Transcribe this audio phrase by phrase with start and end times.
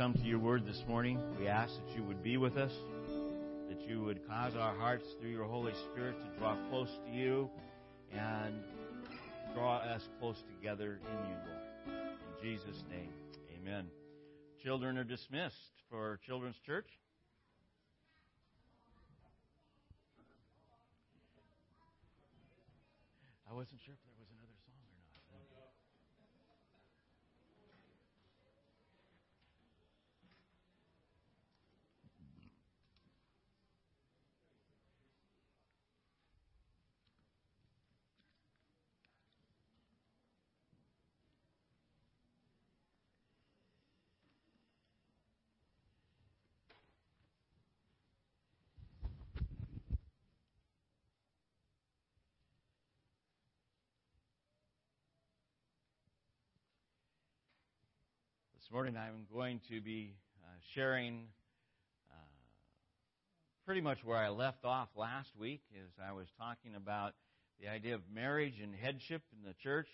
[0.00, 1.20] come to your word this morning.
[1.38, 2.72] We ask that you would be with us,
[3.68, 7.50] that you would cause our hearts through your Holy Spirit to draw close to you
[8.10, 8.54] and
[9.52, 12.08] draw us close together in you, Lord.
[12.16, 13.12] In Jesus' name,
[13.60, 13.88] amen.
[14.64, 16.88] Children are dismissed for Children's Church.
[23.50, 25.10] I wasn't sure if there was another song or not.
[58.72, 61.24] Morning I'm going to be uh, sharing
[62.08, 62.14] uh,
[63.66, 67.14] pretty much where I left off last week as I was talking about
[67.60, 69.88] the idea of marriage and headship in the church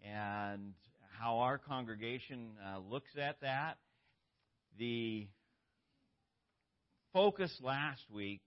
[0.00, 0.74] and
[1.18, 3.78] how our congregation uh, looks at that.
[4.78, 5.26] The
[7.12, 8.42] focus last week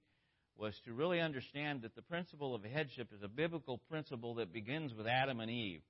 [0.56, 4.94] was to really understand that the principle of headship is a biblical principle that begins
[4.94, 5.82] with Adam and Eve.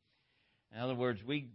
[0.73, 1.49] In other words, we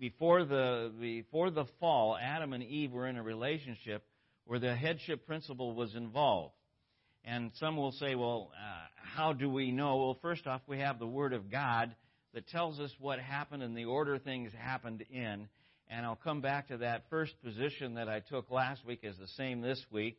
[0.00, 4.02] before the before the fall, Adam and Eve were in a relationship
[4.46, 6.54] where the headship principle was involved.
[7.24, 9.98] And some will say, well, uh, how do we know?
[9.98, 11.94] Well, first off, we have the Word of God
[12.32, 15.48] that tells us what happened and the order things happened in.
[15.88, 19.28] And I'll come back to that first position that I took last week is the
[19.36, 20.16] same this week.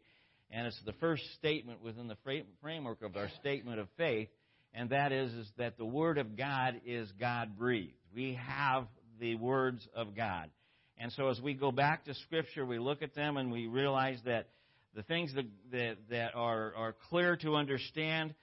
[0.52, 2.18] And it's the first statement within the
[2.62, 4.28] framework of our statement of faith.
[4.74, 7.94] And that is, is that the Word of God is God breathed.
[8.14, 8.86] We have
[9.22, 10.50] the words of God.
[10.98, 14.18] And so as we go back to Scripture, we look at them and we realize
[14.26, 14.48] that
[14.96, 18.34] the things that, that, that are, are clear to understand,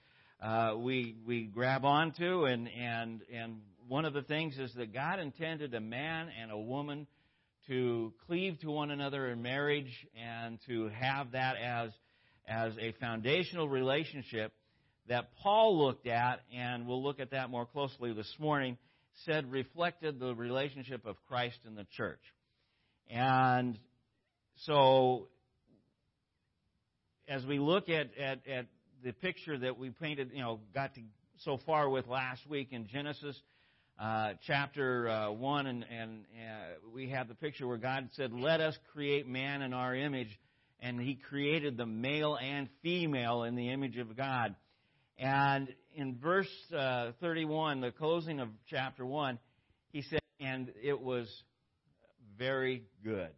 [0.41, 2.45] uh, we, we grab onto.
[2.45, 3.57] And, and, and
[3.89, 7.07] one of the things is that God intended a man and a woman
[7.67, 11.91] to cleave to one another in marriage and to have that as,
[12.47, 14.53] as a foundational relationship
[15.09, 18.77] that Paul looked at, and we'll look at that more closely this morning
[19.25, 22.21] said reflected the relationship of Christ and the church.
[23.09, 23.77] And
[24.65, 25.27] so,
[27.27, 28.65] as we look at, at, at
[29.03, 31.01] the picture that we painted, you know, got to
[31.39, 33.35] so far with last week in Genesis
[33.99, 38.61] uh, chapter uh, 1, and, and uh, we have the picture where God said, Let
[38.61, 40.39] us create man in our image.
[40.81, 44.55] And he created the male and female in the image of God.
[45.17, 45.67] And
[45.99, 49.37] in verse uh, 31, the closing of chapter 1,
[49.91, 51.27] he said, and it was
[52.37, 53.29] very good.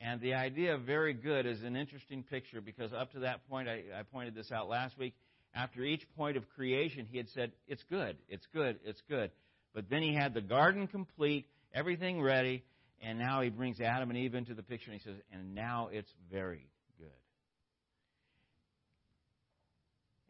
[0.00, 3.68] And the idea of very good is an interesting picture because up to that point,
[3.68, 5.14] I, I pointed this out last week,
[5.54, 9.30] after each point of creation, he had said, It's good, it's good, it's good.
[9.74, 12.62] But then he had the garden complete, everything ready,
[13.00, 15.88] and now he brings Adam and Eve into the picture and he says, And now
[15.90, 16.68] it's very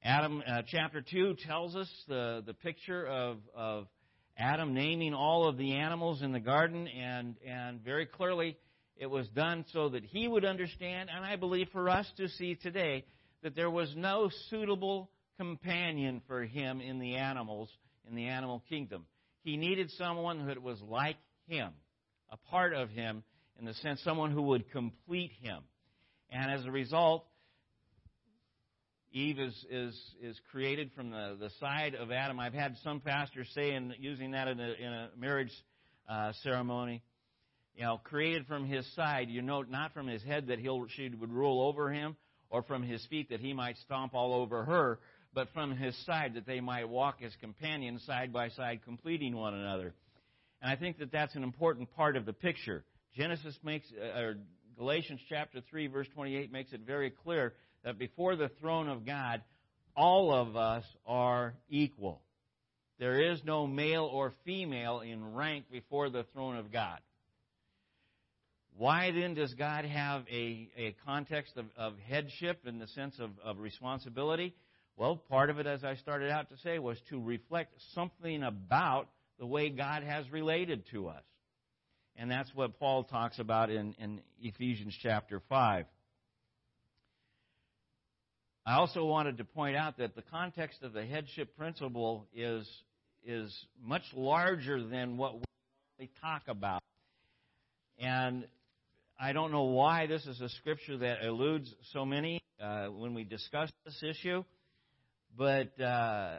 [0.08, 3.86] Adam uh, chapter 2 tells us the, the picture of, of
[4.38, 8.56] Adam naming all of the animals in the garden, and, and very clearly
[8.96, 12.54] it was done so that he would understand, and I believe for us to see
[12.54, 13.04] today,
[13.42, 17.69] that there was no suitable companion for him in the animals,
[18.08, 19.04] in the animal kingdom.
[19.42, 21.69] He needed someone that was like him,
[22.30, 23.25] a part of him,
[23.58, 25.64] in the sense someone who would complete him.
[26.30, 27.26] And as a result,
[29.12, 32.38] Eve is, is, is created from the, the side of Adam.
[32.38, 35.52] I've had some pastors say, in using that in a, in a marriage
[36.08, 37.02] uh, ceremony,
[37.74, 41.08] you know, created from his side, you know, not from his head that he'll, she
[41.08, 42.16] would rule over him,
[42.50, 44.98] or from his feet that he might stomp all over her,
[45.34, 49.55] but from his side that they might walk as companions side by side, completing one
[49.55, 49.94] another.
[50.60, 52.84] And I think that that's an important part of the picture.
[53.16, 54.37] Genesis makes, uh, or
[54.76, 59.42] Galatians chapter 3, verse 28 makes it very clear that before the throne of God,
[59.96, 62.22] all of us are equal.
[62.98, 66.98] There is no male or female in rank before the throne of God.
[68.76, 73.30] Why then does God have a, a context of, of headship in the sense of,
[73.44, 74.54] of responsibility?
[74.96, 79.08] Well, part of it, as I started out to say, was to reflect something about
[79.38, 81.22] the way God has related to us.
[82.16, 85.86] And that's what Paul talks about in, in Ephesians chapter 5.
[88.69, 92.69] I also wanted to point out that the context of the headship principle is,
[93.25, 93.50] is
[93.82, 95.37] much larger than what
[95.99, 96.82] we talk about.
[97.99, 98.44] And
[99.19, 103.25] I don't know why this is a scripture that eludes so many uh, when we
[103.25, 104.44] discuss this issue,
[105.35, 106.37] but uh,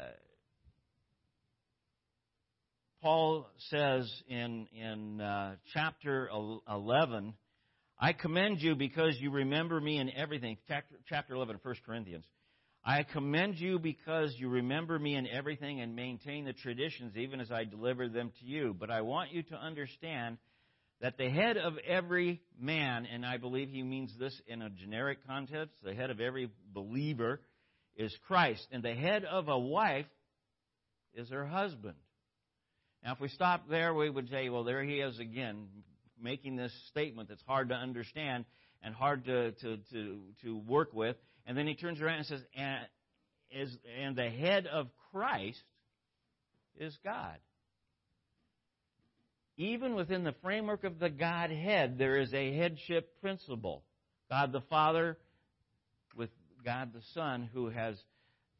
[3.01, 6.29] Paul says in in uh, chapter
[6.69, 7.33] eleven,
[7.99, 12.25] "I commend you because you remember me in everything." Chapter, chapter eleven, of 1 Corinthians.
[12.83, 17.51] I commend you because you remember me in everything and maintain the traditions even as
[17.51, 18.73] I delivered them to you.
[18.73, 20.37] But I want you to understand
[21.01, 25.25] that the head of every man, and I believe he means this in a generic
[25.27, 27.41] context, the head of every believer
[27.95, 28.65] is Christ.
[28.71, 30.07] And the head of a wife
[31.13, 31.95] is her husband.
[33.03, 35.67] Now, if we stop there, we would say, well, there he is again,
[36.21, 38.45] making this statement that's hard to understand
[38.81, 41.15] and hard to, to, to, to work with.
[41.45, 42.85] And then he turns around and says, and,
[43.51, 45.61] is, and the head of Christ
[46.77, 47.37] is God.
[49.57, 53.83] Even within the framework of the Godhead, there is a headship principle.
[54.29, 55.17] God the Father
[56.15, 56.29] with
[56.63, 57.95] God the Son who has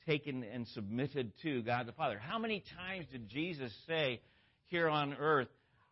[0.06, 2.20] taken and submitted to God the Father.
[2.20, 4.22] How many times did Jesus say
[4.68, 5.48] here on earth,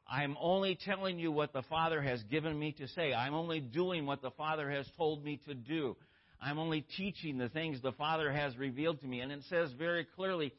[0.09, 3.13] I'm only telling you what the Father has given me to say.
[3.13, 5.97] I'm only doing what the Father has told me to do.
[6.41, 9.19] I'm only teaching the things the Father has revealed to me.
[9.19, 10.53] And it says very clearly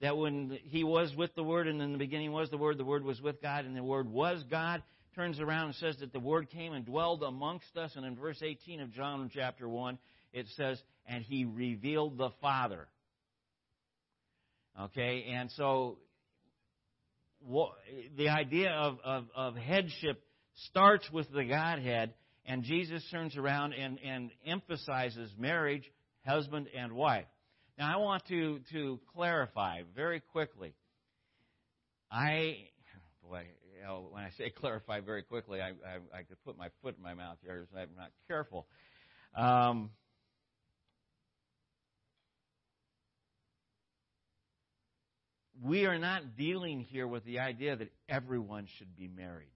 [0.00, 2.84] that when he was with the Word, and in the beginning was the Word, the
[2.84, 4.82] Word was with God, and the Word was God,
[5.14, 7.92] turns around and says that the Word came and dwelled amongst us.
[7.96, 9.98] And in verse 18 of John chapter 1,
[10.32, 12.86] it says, and he revealed the Father.
[14.80, 15.98] Okay, and so
[18.16, 20.22] the idea of, of, of headship
[20.68, 22.14] starts with the Godhead,
[22.46, 25.84] and Jesus turns around and, and emphasizes marriage,
[26.26, 27.26] husband and wife.
[27.78, 30.74] Now, I want to, to clarify very quickly.
[32.10, 32.56] I,
[33.22, 36.68] boy, you know, when I say clarify very quickly, I, I, I, could put my
[36.82, 38.66] foot in my mouth here if I'm not careful.
[39.34, 39.90] Um,
[45.62, 49.52] we are not dealing here with the idea that everyone should be married.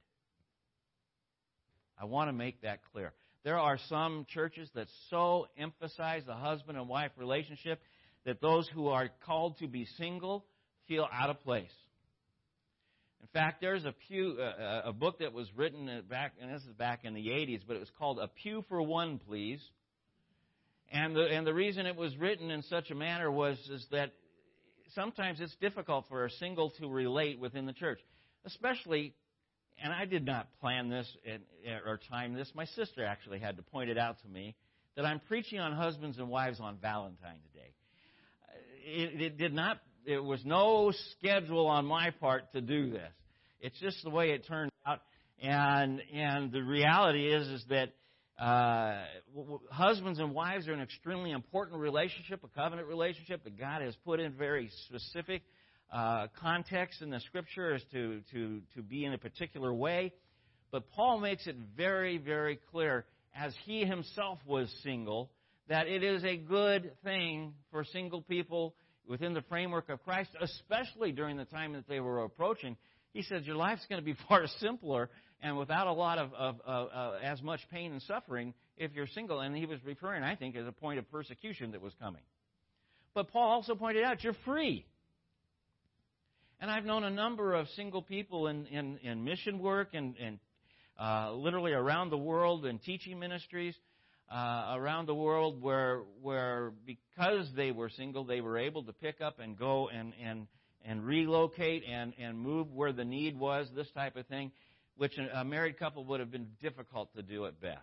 [2.01, 3.13] I want to make that clear.
[3.43, 7.81] There are some churches that so emphasize the husband and wife relationship
[8.25, 10.45] that those who are called to be single
[10.87, 11.73] feel out of place.
[13.23, 16.75] In fact, there's a pew, uh, a book that was written back, and this is
[16.75, 19.61] back in the 80s, but it was called "A Pew for One, Please."
[20.93, 24.13] And the and the reason it was written in such a manner was is that
[24.95, 28.01] sometimes it's difficult for a single to relate within the church,
[28.45, 29.15] especially.
[29.83, 31.07] And I did not plan this
[31.87, 32.51] or time this.
[32.55, 34.55] My sister actually had to point it out to me
[34.97, 37.75] that I'm preaching on husbands and wives on Valentine's Day
[38.49, 38.53] uh,
[38.87, 43.13] it, it did not, it was no schedule on my part to do this.
[43.61, 45.01] It's just the way it turned out.
[45.43, 47.91] And, and the reality is, is that
[48.39, 48.97] uh,
[49.71, 54.21] husbands and wives are an extremely important relationship, a covenant relationship that God has put
[54.21, 55.43] in very specific
[55.91, 60.13] uh, context in the Scripture as to, to, to be in a particular way.
[60.71, 65.31] But Paul makes it very, very clear, as he himself was single,
[65.69, 68.75] that it is a good thing for single people
[69.09, 72.77] within the framework of Christ, especially during the time that they were approaching.
[73.13, 75.09] He says, Your life's going to be far simpler
[75.43, 79.41] and without a lot of, of uh, as much pain and suffering if you're single.
[79.41, 82.23] And he was referring, I think, as a point of persecution that was coming.
[83.15, 84.85] But Paul also pointed out, You're free.
[86.61, 90.39] And I've known a number of single people in, in, in mission work and, and
[90.99, 93.75] uh, literally around the world in teaching ministries
[94.31, 99.21] uh, around the world where where because they were single, they were able to pick
[99.21, 100.47] up and go and and
[100.85, 104.51] and relocate and and move where the need was, this type of thing,
[104.97, 107.81] which a married couple would have been difficult to do at best.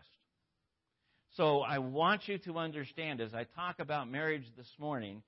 [1.35, 5.23] So I want you to understand as I talk about marriage this morning,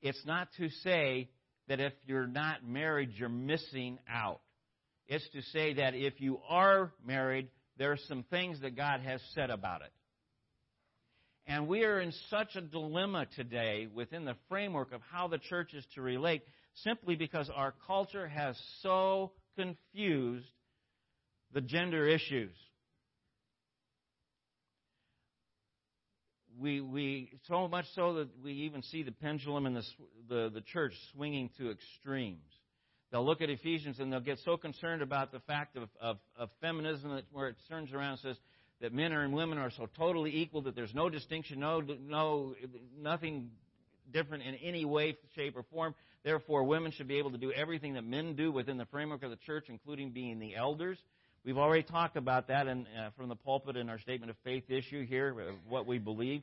[0.00, 1.28] it's not to say
[1.68, 4.40] that if you're not married, you're missing out.
[5.06, 9.20] It's to say that if you are married, there are some things that God has
[9.34, 9.92] said about it.
[11.46, 15.74] And we are in such a dilemma today within the framework of how the church
[15.74, 16.42] is to relate
[16.84, 20.46] simply because our culture has so confused
[21.52, 22.54] the gender issues.
[26.60, 29.82] We, we so much so that we even see the pendulum in the,
[30.28, 32.38] the, the church swinging to extremes.
[33.10, 36.50] They'll look at Ephesians and they'll get so concerned about the fact of, of, of
[36.60, 38.36] feminism that where it turns around and says,
[38.82, 42.54] that men and women are so totally equal that there's no distinction, no, no,
[43.00, 43.50] nothing
[44.12, 45.94] different in any way, shape, or form.
[46.24, 49.30] Therefore, women should be able to do everything that men do within the framework of
[49.30, 50.98] the church, including being the elders.
[51.44, 54.70] We've already talked about that in, uh, from the pulpit in our statement of faith
[54.70, 56.42] issue here, uh, what we believe.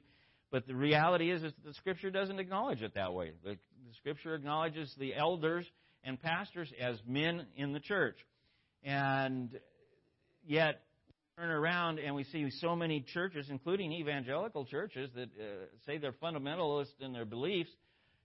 [0.52, 3.32] But the reality is, is that the Scripture doesn't acknowledge it that way.
[3.44, 5.66] The, the Scripture acknowledges the elders
[6.04, 8.18] and pastors as men in the church.
[8.84, 9.58] And
[10.46, 10.82] yet,
[11.38, 16.12] turn around and we see so many churches, including evangelical churches, that uh, say they're
[16.12, 17.70] fundamentalist in their beliefs,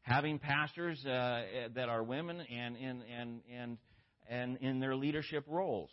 [0.02, 3.78] having pastors uh, that are women and, and, and, and,
[4.28, 5.90] and in their leadership roles.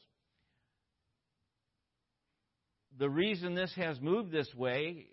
[2.98, 5.08] The reason this has moved this way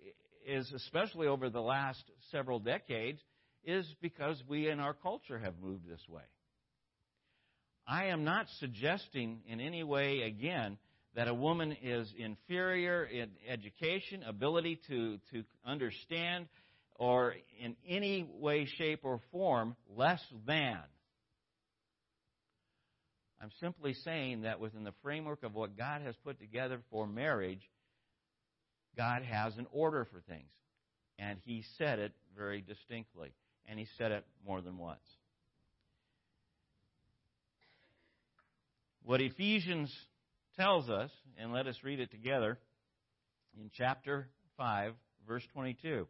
[0.45, 3.21] is, especially over the last several decades,
[3.63, 6.23] is because we in our culture have moved this way.
[7.87, 10.77] I am not suggesting in any way, again,
[11.15, 16.47] that a woman is inferior in education, ability to, to understand,
[16.95, 20.77] or in any way, shape, or form less than.
[23.41, 27.61] I'm simply saying that within the framework of what God has put together for marriage,
[28.97, 30.49] God has an order for things.
[31.17, 33.33] And He said it very distinctly.
[33.65, 34.99] And He said it more than once.
[39.03, 39.93] What Ephesians
[40.57, 42.57] tells us, and let us read it together,
[43.59, 44.27] in chapter
[44.57, 44.93] 5,
[45.27, 46.07] verse 22.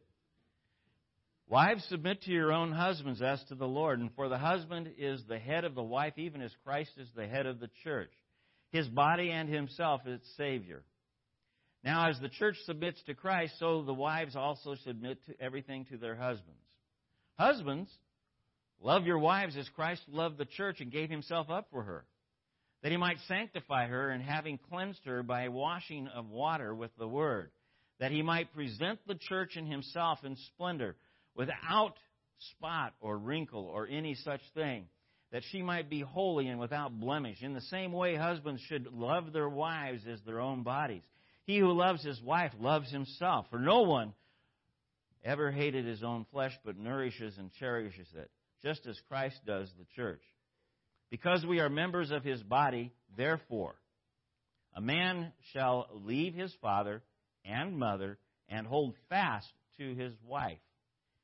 [1.49, 5.23] Wives, submit to your own husbands as to the Lord, and for the husband is
[5.27, 8.11] the head of the wife, even as Christ is the head of the church,
[8.71, 10.83] his body and himself its Savior.
[11.83, 15.97] Now, as the church submits to Christ, so the wives also submit to everything to
[15.97, 16.61] their husbands.
[17.37, 17.89] Husbands,
[18.79, 22.05] love your wives as Christ loved the church and gave himself up for her
[22.81, 27.07] that he might sanctify her, and having cleansed her by washing of water with the
[27.07, 27.51] word,
[27.99, 30.95] that he might present the church in himself in splendor,
[31.39, 31.93] without
[32.51, 34.85] spot or wrinkle or any such thing,
[35.31, 37.41] that she might be holy and without blemish.
[37.41, 41.03] In the same way, husbands should love their wives as their own bodies.
[41.45, 44.13] He who loves his wife loves himself, for no one
[45.23, 48.29] ever hated his own flesh, but nourishes and cherishes it,
[48.61, 50.21] just as Christ does the church
[51.09, 53.75] because we are members of his body, therefore,
[54.75, 57.01] a man shall leave his father
[57.43, 58.17] and mother
[58.47, 60.59] and hold fast to his wife,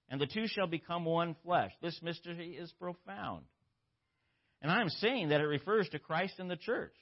[0.09, 1.71] and the two shall become one flesh.
[1.81, 3.45] This mystery is profound.
[4.61, 6.95] And I am saying that it refers to Christ and the church.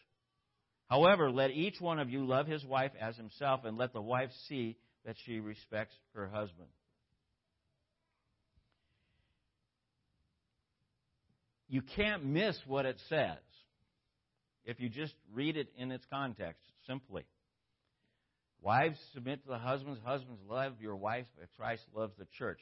[0.87, 4.29] However, let each one of you love his wife as himself, and let the wife
[4.47, 6.67] see that she respects her husband.
[11.73, 13.39] you can't miss what it says
[14.63, 17.23] if you just read it in its context simply.
[18.61, 19.99] Wives, submit to the husbands.
[20.05, 22.59] Husbands, love your wife as Christ loves the church.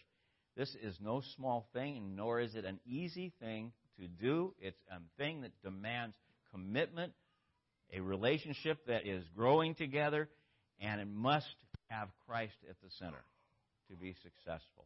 [0.55, 4.53] This is no small thing, nor is it an easy thing to do.
[4.59, 6.15] It's a thing that demands
[6.51, 7.13] commitment,
[7.93, 10.29] a relationship that is growing together,
[10.79, 11.55] and it must
[11.89, 13.23] have Christ at the center
[13.89, 14.85] to be successful.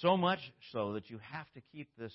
[0.00, 0.40] So much
[0.72, 2.12] so that you have to keep this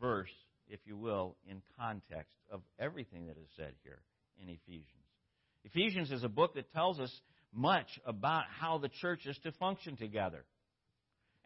[0.00, 0.32] verse,
[0.68, 4.00] if you will, in context of everything that is said here
[4.42, 4.99] in Ephesians.
[5.64, 7.12] Ephesians is a book that tells us
[7.52, 10.44] much about how the church is to function together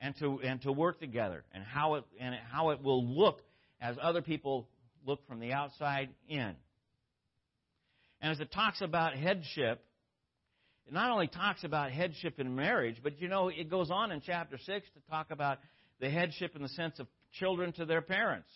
[0.00, 3.40] and to, and to work together and how, it, and how it will look
[3.80, 4.68] as other people
[5.06, 6.54] look from the outside in.
[8.20, 9.84] And as it talks about headship,
[10.86, 14.20] it not only talks about headship in marriage, but you know, it goes on in
[14.24, 15.58] chapter 6 to talk about
[16.00, 18.48] the headship in the sense of children to their parents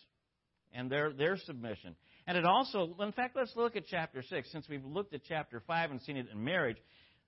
[0.73, 1.97] and their, their submission.
[2.29, 4.53] And it also, in fact, let's look at chapter 6.
[4.53, 6.77] Since we've looked at chapter 5 and seen it in marriage,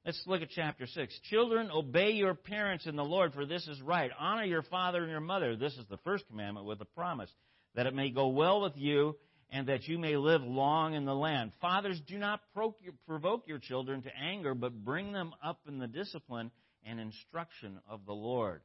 [0.04, 1.20] let's look at chapter 6.
[1.30, 4.10] Children, obey your parents in the Lord, for this is right.
[4.18, 5.56] Honor your father and your mother.
[5.56, 7.30] This is the first commandment with a promise,
[7.76, 9.16] that it may go well with you
[9.48, 11.52] and that you may live long in the land.
[11.62, 12.42] Fathers, do not
[13.06, 16.50] provoke your children to anger, but bring them up in the discipline
[16.84, 18.60] and instruction of the Lord.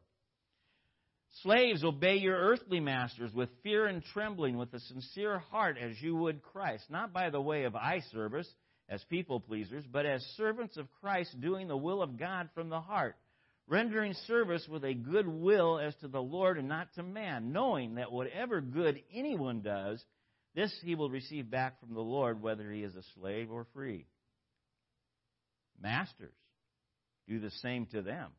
[1.46, 6.16] Slaves, obey your earthly masters with fear and trembling, with a sincere heart, as you
[6.16, 8.52] would Christ, not by the way of eye service,
[8.90, 12.82] as people pleasers, but as servants of Christ, doing the will of God from the
[12.82, 13.16] heart,
[13.68, 17.96] rendering service with a good will as to the Lord and not to man, knowing
[17.96, 20.04] that whatever good anyone does,
[20.56, 24.08] this he will receive back from the Lord, whether he is a slave or free.
[25.80, 26.34] Masters,
[27.28, 28.32] do the same to them.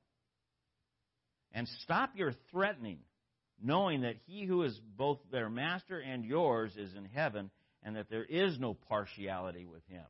[1.57, 2.99] And stop your threatening,
[3.63, 7.51] knowing that he who is both their master and yours is in heaven,
[7.83, 10.05] and that there is no partiality with him.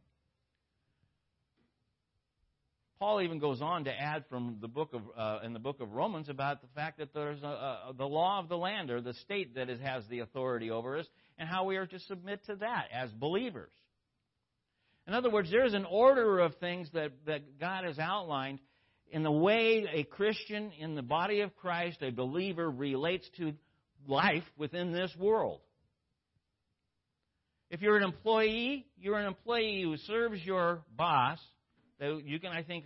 [2.98, 5.92] Paul even goes on to add from the book of uh, in the book of
[5.92, 9.14] Romans about the fact that there's a, a, the law of the land or the
[9.14, 11.06] state that is, has the authority over us,
[11.38, 13.70] and how we are to submit to that as believers.
[15.06, 18.58] In other words, there is an order of things that, that God has outlined
[19.10, 23.52] in the way a Christian in the body of Christ, a believer, relates to
[24.06, 25.60] life within this world.
[27.70, 31.38] If you're an employee, you're an employee who serves your boss.
[32.00, 32.84] You can, I think,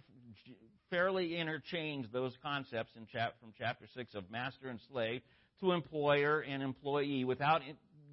[0.89, 5.23] fairly interchange those concepts in chap- from chapter 6 of master and slave
[5.61, 7.61] to employer and employee without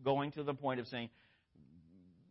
[0.04, 1.10] going to the point of saying,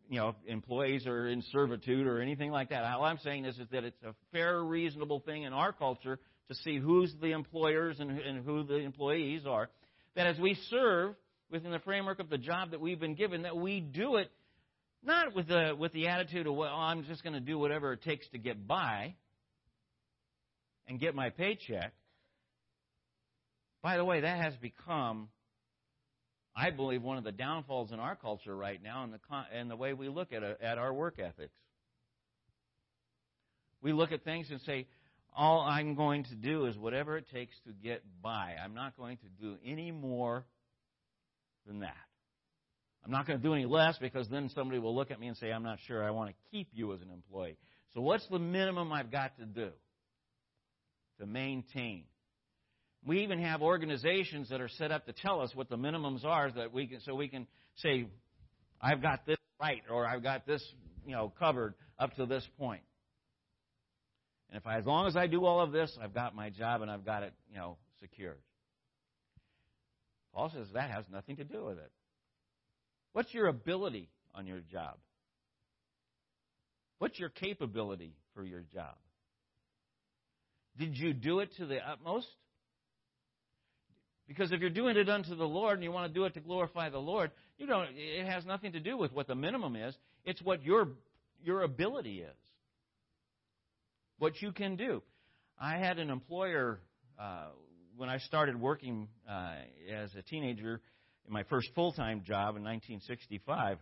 [0.08, 2.84] you know, employees are in servitude or anything like that.
[2.84, 6.54] All I'm saying is, is that it's a fair, reasonable thing in our culture to
[6.54, 9.68] see who's the employers and, and who the employees are.
[10.14, 11.14] That as we serve
[11.50, 14.30] within the framework of the job that we've been given, that we do it
[15.02, 17.92] not with the with the attitude of well, oh, I'm just going to do whatever
[17.92, 19.14] it takes to get by
[20.88, 21.92] and get my paycheck.
[23.82, 25.28] By the way, that has become
[26.56, 29.92] I believe, one of the downfalls in our culture right now and the, the way
[29.92, 31.52] we look at, a, at our work ethics.
[33.82, 34.86] We look at things and say,
[35.36, 38.54] all I'm going to do is whatever it takes to get by.
[38.62, 40.46] I'm not going to do any more
[41.66, 41.94] than that.
[43.04, 45.36] I'm not going to do any less because then somebody will look at me and
[45.36, 47.58] say, I'm not sure I want to keep you as an employee.
[47.94, 49.68] So, what's the minimum I've got to do
[51.20, 52.04] to maintain
[53.06, 56.50] we even have organizations that are set up to tell us what the minimums are
[56.50, 57.46] that we can, so we can
[57.76, 58.06] say,
[58.82, 60.62] I've got this right or I've got this,
[61.06, 62.82] you know, covered up to this point.
[64.50, 66.82] And if I, as long as I do all of this, I've got my job
[66.82, 68.38] and I've got it, you know, secured.
[70.34, 71.90] Paul says that has nothing to do with it.
[73.12, 74.96] What's your ability on your job?
[76.98, 78.94] What's your capability for your job?
[80.76, 82.26] Did you do it to the utmost?
[84.28, 86.40] Because if you're doing it unto the Lord and you want to do it to
[86.40, 89.94] glorify the Lord, you don't it has nothing to do with what the minimum is.
[90.24, 90.88] It's what your
[91.44, 92.36] your ability is.
[94.18, 95.02] What you can do.
[95.58, 96.80] I had an employer
[97.18, 97.48] uh,
[97.96, 99.54] when I started working uh,
[99.92, 100.80] as a teenager
[101.26, 103.78] in my first full time job in 1965.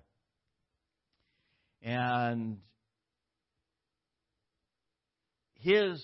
[1.82, 2.58] And
[5.54, 6.02] his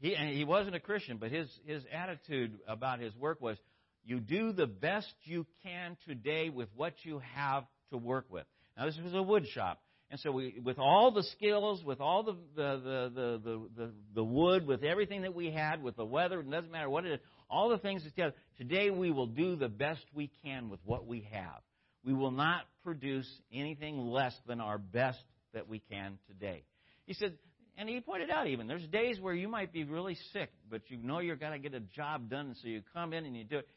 [0.00, 3.56] he, he wasn't a Christian, but his, his attitude about his work was
[4.04, 8.44] you do the best you can today with what you have to work with.
[8.76, 9.80] Now, this was a wood shop.
[10.10, 14.24] And so, we, with all the skills, with all the, the, the, the, the, the
[14.24, 17.20] wood, with everything that we had, with the weather, it doesn't matter what it is,
[17.48, 21.26] all the things together, today we will do the best we can with what we
[21.32, 21.62] have.
[22.04, 25.18] We will not produce anything less than our best
[25.54, 26.64] that we can today.
[27.06, 27.38] He said,
[27.76, 30.96] and he pointed out even there's days where you might be really sick, but you
[30.96, 33.58] know you're going to get a job done, so you come in and you do
[33.58, 33.68] it,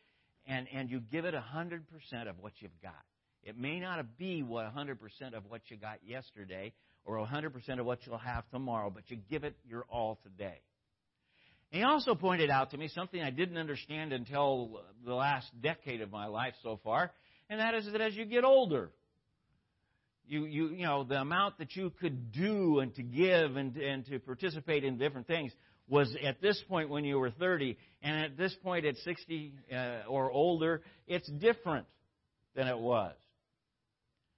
[0.46, 3.04] and and you give it a hundred percent of what you've got.
[3.44, 6.74] It may not be what a hundred percent of what you got yesterday,
[7.06, 10.20] or a hundred percent of what you'll have tomorrow, but you give it your all
[10.24, 10.60] today.
[11.72, 16.02] And he also pointed out to me something I didn't understand until the last decade
[16.02, 17.12] of my life so far,
[17.50, 18.92] and that is that as you get older,
[20.28, 24.06] you, you, you know, the amount that you could do and to give and, and
[24.08, 25.52] to participate in different things
[25.90, 29.76] was at this point when you were 30, and at this point at 60 uh,
[30.10, 31.88] or older, it's different
[32.56, 33.14] than it was.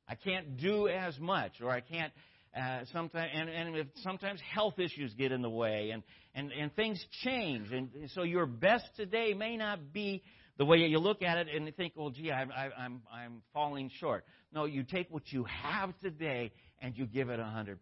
[0.08, 2.14] I can't do as much, or I can't.
[2.56, 6.02] Uh, sometimes, and, and if sometimes health issues get in the way, and,
[6.34, 10.24] and, and things change, and so your best today may not be
[10.58, 13.90] the way you look at it and think, well, gee, I, I, I'm, I'm falling
[14.00, 14.26] short.
[14.52, 17.78] No, you take what you have today and you give it 100%.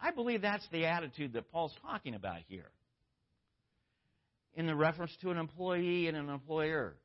[0.00, 2.70] I believe that's the attitude that Paul's talking about here
[4.54, 6.96] in the reference to an employee and an employer.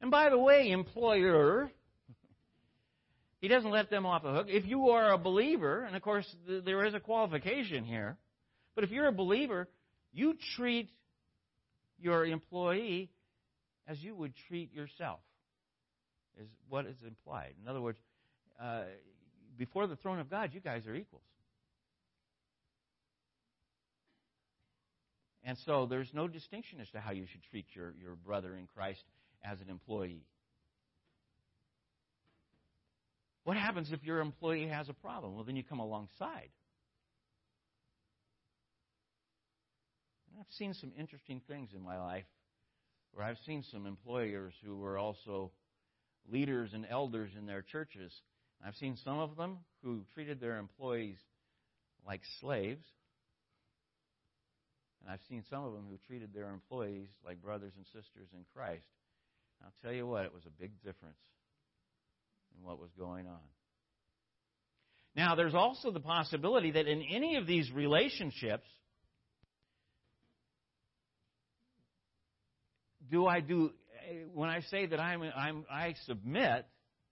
[0.00, 1.70] And by the way, employer,
[3.40, 4.46] he doesn't let them off the hook.
[4.48, 8.16] If you are a believer, and of course there is a qualification here,
[8.74, 9.68] but if you're a believer,
[10.12, 10.90] you treat
[11.98, 13.10] your employee
[13.86, 15.20] as you would treat yourself,
[16.40, 17.54] is what is implied.
[17.62, 17.98] In other words,
[18.60, 18.82] uh,
[19.56, 21.22] before the throne of God, you guys are equals.
[25.44, 28.66] And so there's no distinction as to how you should treat your, your brother in
[28.74, 29.04] Christ
[29.44, 30.24] as an employee.
[33.44, 35.34] What happens if your employee has a problem?
[35.34, 36.48] Well, then you come alongside.
[40.40, 42.24] I've seen some interesting things in my life
[43.12, 45.52] where I've seen some employers who were also
[46.30, 48.12] leaders and elders in their churches.
[48.64, 51.18] I've seen some of them who treated their employees
[52.06, 52.84] like slaves.
[55.02, 58.44] And I've seen some of them who treated their employees like brothers and sisters in
[58.54, 58.86] Christ.
[59.62, 61.18] I'll tell you what, it was a big difference
[62.56, 63.40] in what was going on.
[65.16, 68.66] Now, there's also the possibility that in any of these relationships,
[73.10, 73.70] do I do
[74.32, 76.66] when I say that I'm, I'm I submit,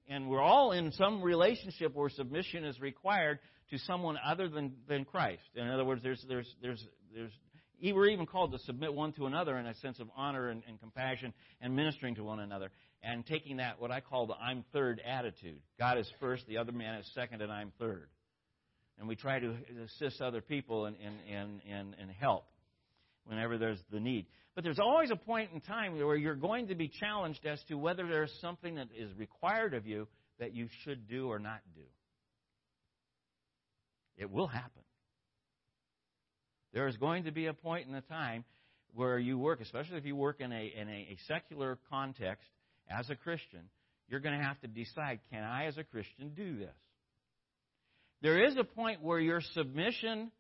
[0.09, 3.39] and we're all in some relationship where submission is required
[3.71, 5.43] to someone other than, than Christ.
[5.55, 7.33] In other words, there's there's there's there's
[7.83, 10.79] we're even called to submit one to another in a sense of honor and, and
[10.79, 12.71] compassion and ministering to one another
[13.03, 15.61] and taking that what I call the I'm third attitude.
[15.79, 18.09] God is first, the other man is second, and I'm third.
[18.99, 22.45] And we try to assist other people and, and, and, and, and help
[23.27, 24.27] whenever there's the need.
[24.55, 27.75] But there's always a point in time where you're going to be challenged as to
[27.75, 30.09] whether there's something that is required of you
[30.39, 31.83] that you should do or not do.
[34.17, 34.83] It will happen.
[36.73, 38.45] There is going to be a point in the time
[38.95, 42.49] where you work, especially if you work in a, in a, a secular context
[42.91, 43.61] as a Christian,
[44.09, 46.75] you're going to have to decide can I, as a Christian, do this?
[48.21, 50.31] There is a point where your submission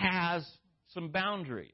[0.00, 0.46] has
[0.94, 1.72] some boundaries.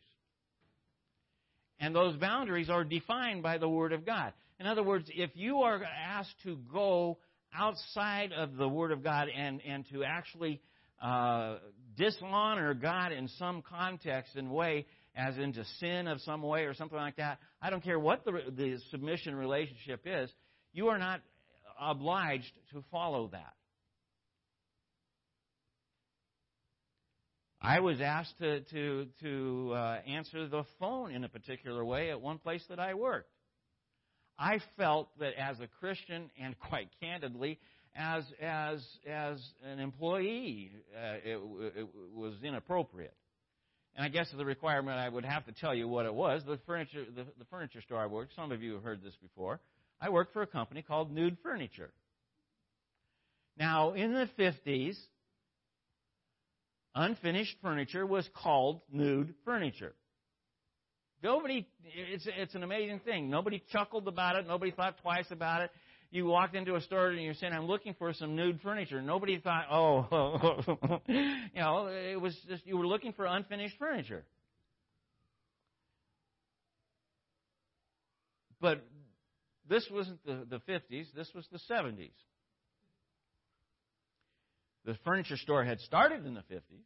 [1.78, 4.32] And those boundaries are defined by the Word of God.
[4.60, 7.18] In other words, if you are asked to go
[7.52, 10.60] outside of the Word of God and, and to actually
[11.02, 11.56] uh,
[11.96, 16.96] dishonor God in some context and way, as into sin of some way or something
[16.96, 20.30] like that, I don't care what the, the submission relationship is,
[20.72, 21.20] you are not
[21.80, 23.52] obliged to follow that.
[27.64, 32.20] I was asked to to to uh, answer the phone in a particular way at
[32.20, 33.30] one place that I worked.
[34.36, 37.60] I felt that as a Christian, and quite candidly,
[37.94, 41.40] as as as an employee, uh, it,
[41.76, 43.14] it was inappropriate.
[43.94, 46.42] And I guess the requirement I would have to tell you what it was.
[46.44, 48.34] The furniture the, the furniture store I worked.
[48.34, 49.60] Some of you have heard this before.
[50.00, 51.92] I worked for a company called Nude Furniture.
[53.56, 54.96] Now, in the 50s,
[56.94, 59.94] unfinished furniture was called nude furniture.
[61.22, 63.30] Nobody, it's, it's an amazing thing.
[63.30, 64.46] Nobody chuckled about it.
[64.46, 65.70] Nobody thought twice about it.
[66.10, 69.00] You walked into a store and you're saying, I'm looking for some nude furniture.
[69.00, 74.24] Nobody thought, oh, you know, it was just, you were looking for unfinished furniture.
[78.60, 78.84] But
[79.68, 82.10] this wasn't the, the 50s, this was the 70s.
[84.84, 86.84] The furniture store had started in the 50s.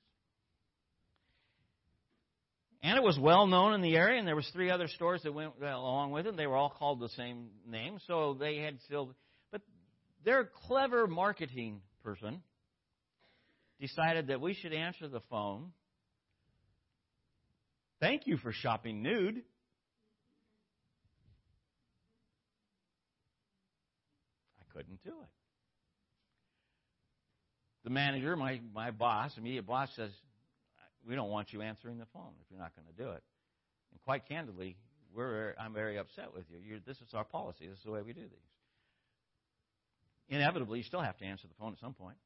[2.83, 5.33] And it was well known in the area, and there was three other stores that
[5.33, 6.37] went along with it.
[6.37, 9.15] They were all called the same name, so they had still.
[9.51, 9.63] But
[10.25, 12.43] their clever marketing person
[13.81, 15.73] decided that we should answer the phone.
[17.99, 19.43] Thank you for shopping nude.
[24.61, 25.36] I couldn't do it.
[27.87, 30.11] The manager, my, my boss, immediate boss, says,
[31.09, 33.23] We don't want you answering the phone if you're not going to do it.
[33.93, 34.77] And quite candidly,
[35.15, 36.59] we're, I'm very upset with you.
[36.69, 37.69] You're, this is our policy.
[37.69, 38.51] This is the way we do these.
[40.29, 42.17] Inevitably, you still have to answer the phone at some point.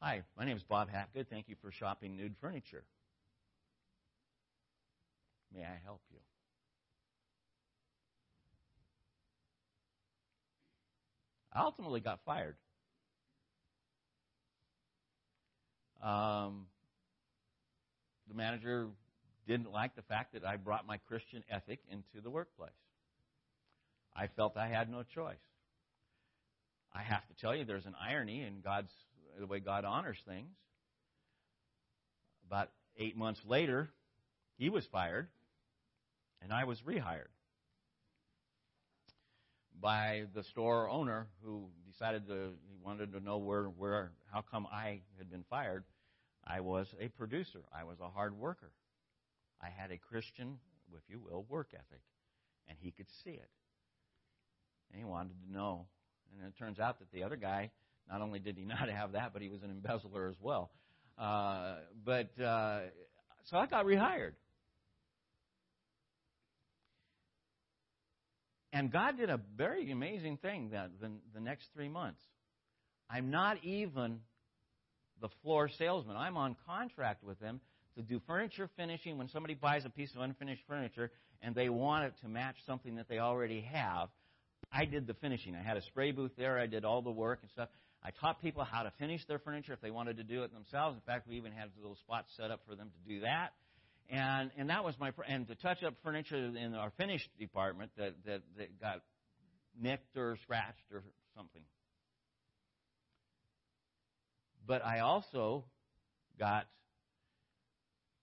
[0.00, 1.26] Hi, my name is Bob Hapgood.
[1.28, 2.84] Thank you for shopping nude furniture.
[5.54, 6.20] May I help you?
[11.52, 12.56] I ultimately got fired.
[16.02, 16.66] Um,
[18.28, 18.88] the manager
[19.46, 22.70] didn't like the fact that I brought my Christian ethic into the workplace.
[24.14, 25.36] I felt I had no choice.
[26.92, 28.92] I have to tell you, there's an irony in God's
[29.38, 30.50] the way God honors things.
[32.46, 33.88] About eight months later,
[34.58, 35.28] he was fired,
[36.42, 37.28] and I was rehired
[39.80, 44.66] by the store owner who decided to he wanted to know where where how come
[44.70, 45.84] I had been fired.
[46.46, 47.60] I was a producer.
[47.72, 48.72] I was a hard worker.
[49.60, 50.58] I had a Christian,
[50.94, 52.00] if you will, work ethic,
[52.68, 53.50] and he could see it.
[54.90, 55.86] And he wanted to know.
[56.32, 57.70] And it turns out that the other guy,
[58.08, 60.70] not only did he not have that, but he was an embezzler as well.
[61.18, 62.80] Uh, but uh,
[63.44, 64.32] so I got rehired.
[68.72, 72.20] And God did a very amazing thing that the, the next three months.
[73.08, 74.20] I'm not even
[75.20, 76.16] the floor salesman.
[76.16, 77.60] I'm on contract with them
[77.96, 81.10] to do furniture finishing when somebody buys a piece of unfinished furniture
[81.42, 84.08] and they want it to match something that they already have.
[84.72, 85.56] I did the finishing.
[85.56, 86.58] I had a spray booth there.
[86.58, 87.68] I did all the work and stuff.
[88.02, 90.96] I taught people how to finish their furniture if they wanted to do it themselves.
[90.96, 93.52] In fact, we even had little spots set up for them to do that.
[94.10, 98.14] And and that was my and to touch up furniture in our finished department that
[98.26, 99.02] that, that got
[99.80, 101.02] nicked or scratched or
[101.36, 101.62] something.
[104.66, 105.64] But I also
[106.38, 106.66] got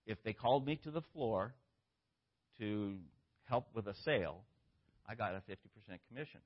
[0.06, 1.54] if they called me to the floor
[2.58, 2.96] to
[3.44, 4.42] help with a sale,
[5.06, 5.54] I got a 50%
[6.08, 6.40] commission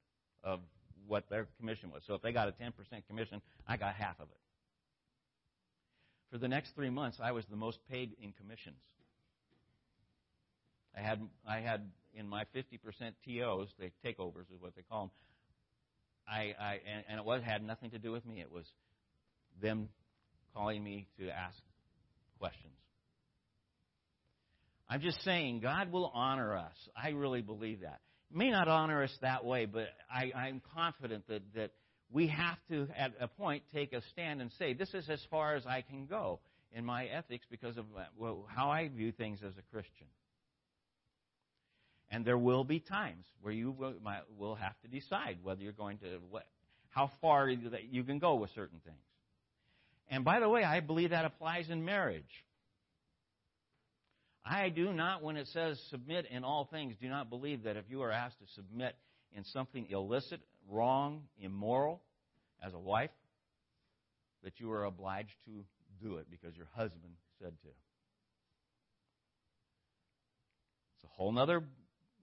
[0.44, 0.60] of
[1.06, 2.02] what their commission was.
[2.06, 2.72] So if they got a 10%
[3.08, 4.38] commission, I got half of it.
[6.30, 8.78] For the next three months, I was the most paid in commissions.
[10.96, 12.78] I had I had in my 50%
[13.24, 15.10] TOs, the takeovers is what they call them.
[16.28, 18.40] I, I and, and it was had nothing to do with me.
[18.40, 18.66] It was
[19.60, 19.88] them
[20.54, 21.56] calling me to ask
[22.38, 22.74] questions.
[24.88, 26.74] I'm just saying, God will honor us.
[26.94, 28.00] I really believe that.
[28.30, 31.70] He may not honor us that way, but I, I'm confident that, that
[32.10, 35.54] we have to, at a point, take a stand and say, this is as far
[35.54, 36.40] as I can go
[36.72, 40.06] in my ethics because of uh, well, how I view things as a Christian.
[42.12, 43.94] And there will be times where you will,
[44.38, 46.46] will have to decide whether you're going to, what,
[46.90, 48.98] how far you can go with certain things.
[50.10, 52.44] And by the way, I believe that applies in marriage.
[54.44, 57.84] I do not, when it says submit in all things, do not believe that if
[57.88, 58.94] you are asked to submit
[59.34, 62.02] in something illicit, wrong, immoral,
[62.62, 63.10] as a wife,
[64.44, 67.68] that you are obliged to do it because your husband said to.
[70.96, 71.62] It's a whole other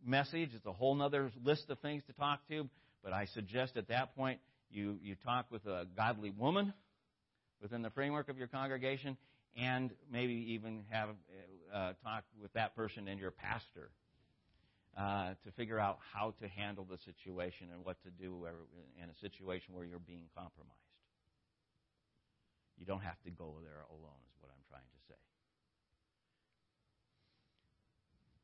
[0.05, 0.51] message.
[0.53, 2.69] It's a whole other list of things to talk to.
[3.03, 6.73] But I suggest at that point you, you talk with a godly woman
[7.61, 9.17] within the framework of your congregation
[9.57, 11.09] and maybe even have
[11.73, 13.89] uh, talk with that person and your pastor
[14.97, 18.45] uh, to figure out how to handle the situation and what to do
[19.01, 20.75] in a situation where you're being compromised.
[22.77, 25.19] You don't have to go there alone, is what I'm trying to say.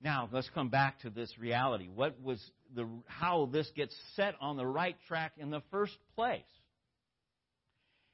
[0.02, 1.88] Now, let's come back to this reality.
[1.94, 2.40] What was
[2.76, 6.42] the, how this gets set on the right track in the first place?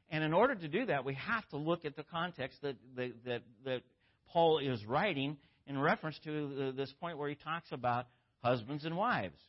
[0.10, 3.12] And in order to do that, we have to look at the context that, that,
[3.26, 3.82] that, that
[4.28, 8.08] Paul is writing in reference to this point where he talks about
[8.44, 9.40] husbands and wives.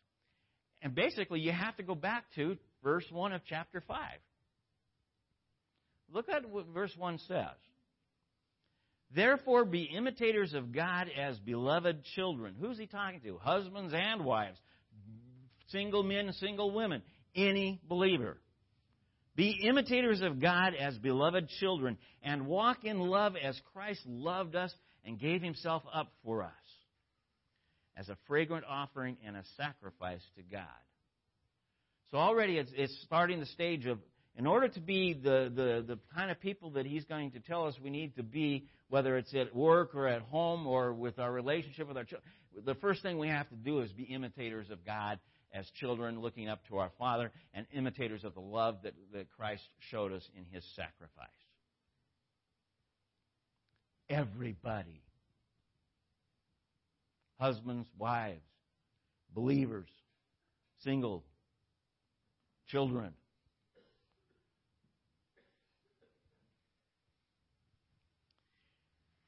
[0.80, 3.98] And basically, you have to go back to verse 1 of chapter 5.
[6.12, 7.56] Look at what verse 1 says.
[9.14, 12.54] Therefore, be imitators of God as beloved children.
[12.58, 13.38] Who's he talking to?
[13.38, 14.58] Husbands and wives,
[15.68, 17.02] single men, single women,
[17.34, 18.38] any believer.
[19.34, 24.72] Be imitators of God as beloved children, and walk in love as Christ loved us
[25.04, 26.50] and gave himself up for us
[27.96, 30.66] as a fragrant offering and a sacrifice to God.
[32.10, 33.98] So already it's, it's starting the stage of,
[34.36, 37.66] in order to be the, the, the kind of people that he's going to tell
[37.66, 41.30] us we need to be, whether it's at work or at home or with our
[41.30, 42.30] relationship with our children,
[42.64, 45.18] the first thing we have to do is be imitators of God
[45.54, 49.62] as children, looking up to our Father, and imitators of the love that, that Christ
[49.90, 51.28] showed us in his sacrifice.
[54.08, 55.02] Everybody
[57.42, 58.40] husbands, wives,
[59.34, 59.88] believers,
[60.84, 61.24] single,
[62.68, 63.12] children.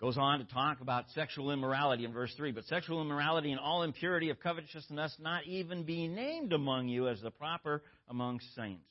[0.05, 2.53] Goes on to talk about sexual immorality in verse 3.
[2.53, 7.23] But sexual immorality and all impurity of covetousness not even be named among you as
[7.23, 8.85] the proper among saints.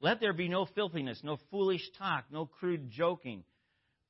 [0.00, 3.44] Let there be no filthiness, no foolish talk, no crude joking,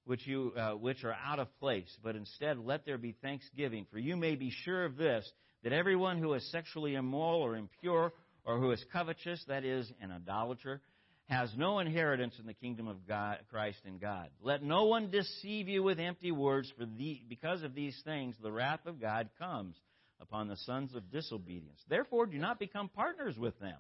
[0.06, 3.84] which, you, uh, which are out of place, but instead let there be thanksgiving.
[3.92, 5.30] For you may be sure of this,
[5.64, 8.14] that everyone who is sexually immoral or impure,
[8.46, 10.80] or who is covetous, that is, an idolater,
[11.28, 14.28] has no inheritance in the kingdom of God, Christ and God.
[14.40, 18.50] Let no one deceive you with empty words, for the, because of these things the
[18.50, 19.76] wrath of God comes
[20.20, 21.80] upon the sons of disobedience.
[21.88, 23.76] Therefore, do not become partners with them.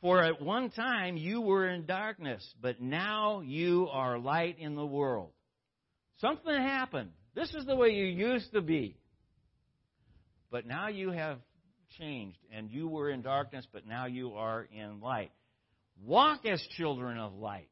[0.00, 4.86] For at one time you were in darkness, but now you are light in the
[4.86, 5.30] world.
[6.18, 7.10] Something happened.
[7.34, 8.96] This is the way you used to be.
[10.50, 11.38] But now you have
[11.98, 15.32] changed, and you were in darkness, but now you are in light.
[16.02, 17.68] Walk as children of light.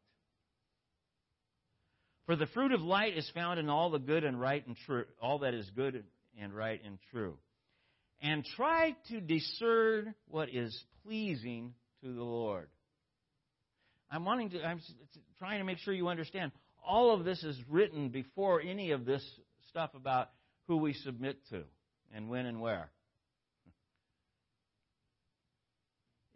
[2.26, 5.04] For the fruit of light is found in all the good and right and true,
[5.20, 6.04] all that is good
[6.40, 7.36] and right and true.
[8.20, 12.68] And try to discern what is pleasing to the Lord.
[14.10, 14.80] I'm wanting to I'm
[15.38, 16.52] trying to make sure you understand
[16.86, 19.24] all of this is written before any of this
[19.68, 20.30] stuff about
[20.68, 21.62] who we submit to
[22.14, 22.90] and when and where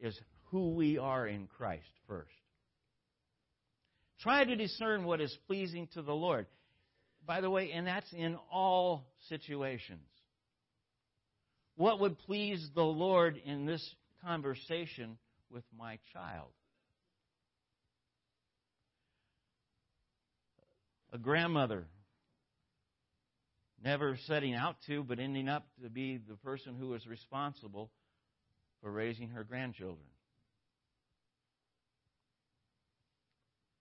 [0.07, 0.19] is
[0.51, 2.31] who we are in Christ first.
[4.21, 6.47] Try to discern what is pleasing to the Lord.
[7.27, 10.09] By the way, and that's in all situations.
[11.77, 15.19] What would please the Lord in this conversation
[15.51, 16.49] with my child?
[21.13, 21.87] A grandmother
[23.85, 27.91] never setting out to, but ending up to be the person who is responsible
[28.87, 30.07] for raising her grandchildren.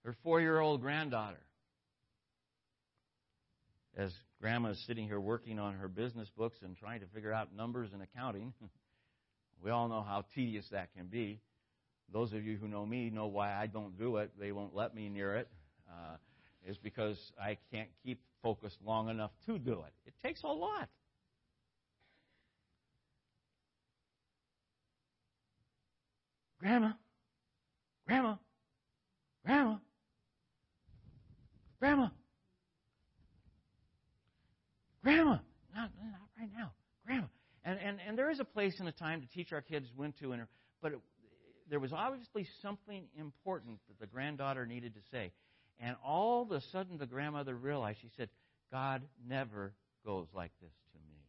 [0.03, 1.43] Her four year old granddaughter.
[3.95, 7.55] As grandma is sitting here working on her business books and trying to figure out
[7.55, 8.51] numbers and accounting,
[9.63, 11.39] we all know how tedious that can be.
[12.11, 14.31] Those of you who know me know why I don't do it.
[14.39, 15.47] They won't let me near it.
[15.87, 16.15] Uh,
[16.67, 19.93] is because I can't keep focused long enough to do it.
[20.07, 20.89] It takes a lot.
[26.65, 26.93] Grandma,
[28.07, 28.35] Grandma,
[29.45, 29.77] Grandma,
[31.79, 32.09] Grandma,
[35.03, 35.37] Grandma.
[35.75, 36.71] Not, not right now,
[37.05, 37.27] Grandma.
[37.63, 40.13] And, and, and there is a place and a time to teach our kids when
[40.13, 40.47] to enter,
[40.81, 40.99] but it,
[41.69, 45.33] there was obviously something important that the granddaughter needed to say.
[45.79, 48.29] And all of a sudden, the grandmother realized, she said,
[48.71, 49.71] God never
[50.03, 51.19] goes like this to me.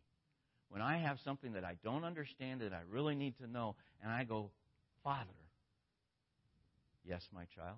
[0.71, 4.11] When I have something that I don't understand, that I really need to know, and
[4.11, 4.51] I go,
[5.07, 5.31] Father,
[7.05, 7.77] yes, my child.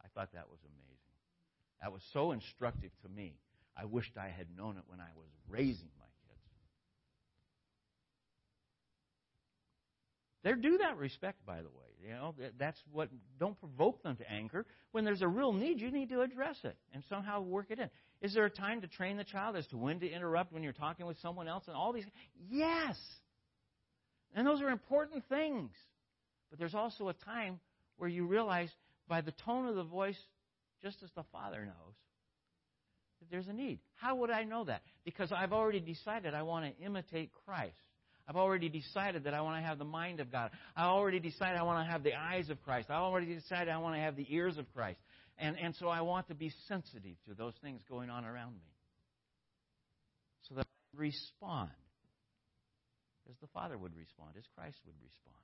[0.00, 0.94] I thought that was amazing.
[1.82, 3.40] That was so instructive to me.
[3.76, 6.40] I wished I had known it when I was raising my kids.
[10.44, 12.06] They're due that respect, by the way.
[12.06, 13.08] You know, that's what,
[13.40, 14.64] don't provoke them to anger.
[14.92, 17.90] When there's a real need, you need to address it and somehow work it in.
[18.24, 20.72] Is there a time to train the child as to when to interrupt when you're
[20.72, 22.06] talking with someone else and all these?
[22.50, 22.96] Yes.
[24.34, 25.70] And those are important things.
[26.48, 27.60] But there's also a time
[27.98, 28.70] where you realize
[29.08, 30.16] by the tone of the voice,
[30.82, 31.94] just as the Father knows,
[33.20, 33.78] that there's a need.
[33.96, 34.80] How would I know that?
[35.04, 37.76] Because I've already decided I want to imitate Christ.
[38.26, 40.50] I've already decided that I want to have the mind of God.
[40.74, 42.88] I already decided I want to have the eyes of Christ.
[42.88, 44.98] I already decided I want to have the ears of Christ.
[45.38, 48.72] And, and so I want to be sensitive to those things going on around me.
[50.48, 51.70] So that I respond
[53.28, 55.34] as the Father would respond, as Christ would respond.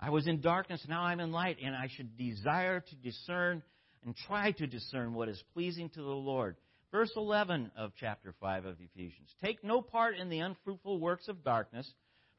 [0.00, 3.62] I was in darkness, now I'm in light, and I should desire to discern
[4.04, 6.56] and try to discern what is pleasing to the Lord.
[6.90, 9.28] Verse 11 of chapter 5 of Ephesians.
[9.44, 11.88] Take no part in the unfruitful works of darkness,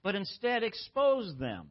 [0.04, 1.70] but instead expose them.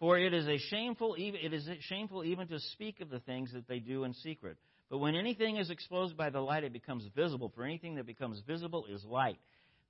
[0.00, 3.66] For it is a shameful it is shameful even to speak of the things that
[3.66, 4.56] they do in secret.
[4.90, 7.52] But when anything is exposed by the light, it becomes visible.
[7.54, 9.38] For anything that becomes visible is light.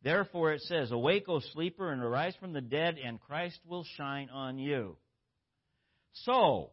[0.02, 4.28] Therefore it says, Awake, O sleeper, and arise from the dead, and Christ will shine
[4.30, 4.96] on you.
[6.24, 6.70] So,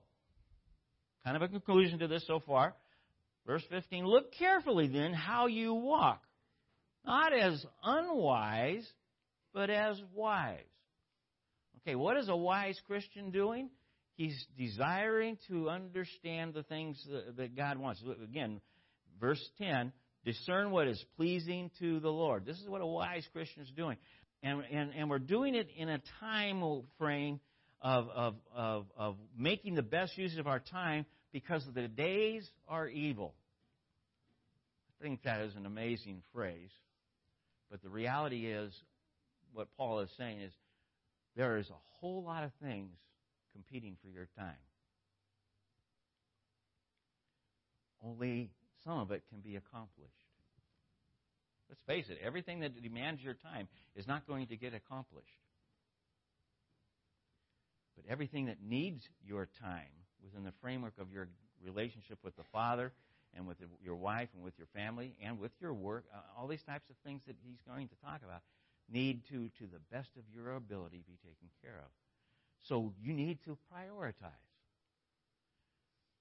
[1.23, 2.73] kind of a conclusion to this so far.
[3.45, 6.21] Verse 15 Look carefully then how you walk,
[7.05, 8.87] not as unwise,
[9.53, 10.59] but as wise.
[11.85, 13.69] Okay, what is a wise Christian doing?
[14.15, 16.97] He's desiring to understand the things
[17.37, 18.01] that God wants.
[18.23, 18.59] Again,
[19.19, 19.91] verse 10
[20.23, 22.45] discern what is pleasing to the Lord.
[22.45, 23.97] This is what a wise Christian is doing.
[24.41, 26.63] And, and, and we're doing it in a time
[26.97, 27.39] frame
[27.81, 32.87] of, of, of, of making the best use of our time because the days are
[32.87, 33.35] evil.
[34.99, 36.71] I think that is an amazing phrase.
[37.69, 38.73] But the reality is,
[39.53, 40.51] what Paul is saying is,
[41.35, 42.95] there is a whole lot of things
[43.53, 44.55] competing for your time.
[48.03, 48.51] Only
[48.83, 50.13] some of it can be accomplished.
[51.69, 55.27] Let's face it, everything that demands your time is not going to get accomplished.
[57.95, 59.89] But everything that needs your time
[60.23, 61.27] within the framework of your
[61.63, 62.91] relationship with the Father
[63.33, 66.63] and with your wife and with your family and with your work, uh, all these
[66.63, 68.41] types of things that he's going to talk about
[68.91, 71.91] need to, to the best of your ability, be taken care of.
[72.67, 74.31] So you need to prioritize.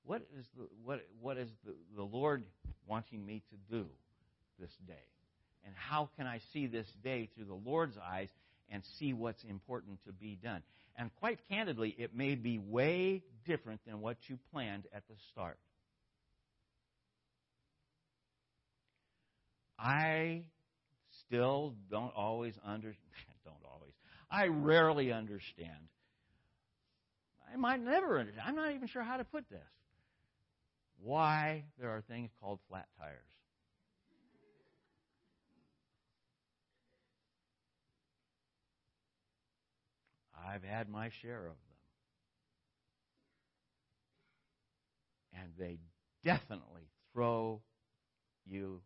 [0.05, 2.45] What is the, what, what is the, the Lord
[2.87, 3.87] wanting me to do
[4.59, 5.07] this day?
[5.65, 8.29] And how can I see this day through the Lord's eyes
[8.71, 10.63] and see what's important to be done?
[10.97, 15.59] And quite candidly, it may be way different than what you planned at the start.
[19.79, 20.43] I
[21.35, 22.95] still don't always under
[23.45, 23.93] don't always.
[24.31, 25.89] I rarely understand.
[27.53, 28.47] I might never understand.
[28.49, 29.61] I'm not even sure how to put this.
[31.03, 33.19] Why there are things called flat tires.
[40.47, 41.59] I've had my share of them.
[45.43, 45.79] And they
[46.25, 47.61] definitely throw
[48.47, 48.83] you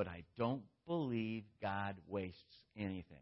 [0.00, 2.40] But I don't believe God wastes
[2.74, 3.18] anything.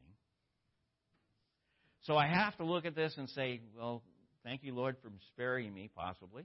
[2.03, 4.05] So I have to look at this and say, well,
[4.45, 6.45] thank you, Lord, for sparing me, possibly,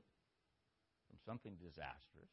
[1.08, 2.32] from something disastrous.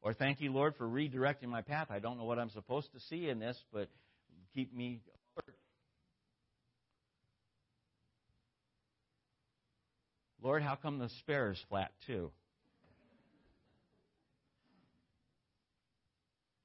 [0.00, 1.88] Or thank you, Lord, for redirecting my path.
[1.90, 3.88] I don't know what I'm supposed to see in this, but
[4.54, 5.00] keep me
[5.36, 5.56] alert.
[10.40, 12.30] Lord, how come the spare is flat too?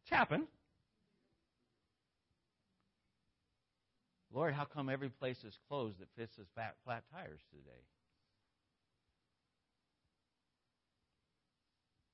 [0.05, 0.45] It's happened.
[4.31, 7.81] Lord, how come every place is closed that fits his flat, flat tires today?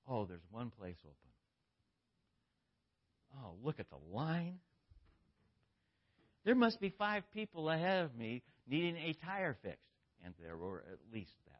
[0.07, 1.15] Oh, there's one place open.
[3.43, 4.59] Oh, look at the line.
[6.45, 9.79] There must be five people ahead of me needing a tire fixed.
[10.23, 11.59] And there were at least that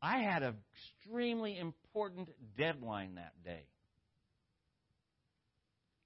[0.00, 0.16] many.
[0.16, 3.64] I had an extremely important deadline that day.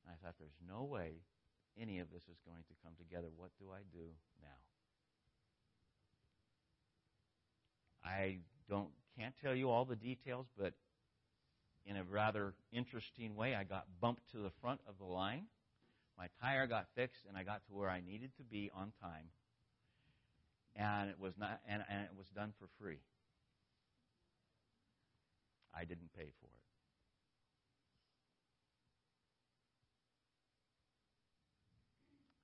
[0.09, 1.23] I thought, there's no way
[1.81, 3.29] any of this is going to come together.
[3.37, 4.07] What do I do
[4.41, 4.49] now?
[8.05, 8.39] I
[8.69, 10.75] don't can't tell you all the details, but
[11.85, 15.47] in a rather interesting way, I got bumped to the front of the line.
[16.17, 19.31] My tire got fixed, and I got to where I needed to be on time.
[20.77, 23.01] And it was not, and, and it was done for free.
[25.75, 26.68] I didn't pay for it.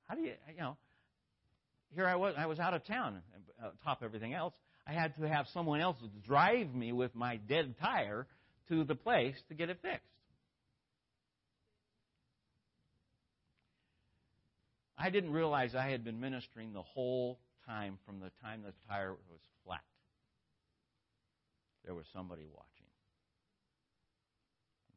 [0.06, 0.76] How do you, you know,
[1.94, 3.22] here I was, I was out of town,
[3.62, 4.54] uh, top everything else.
[4.86, 5.96] I had to have someone else
[6.26, 8.26] drive me with my dead tire
[8.68, 10.04] to the place to get it fixed.
[14.96, 19.12] I didn't realize I had been ministering the whole time from the time the tire
[19.12, 19.80] was flat.
[21.84, 22.86] There was somebody watching.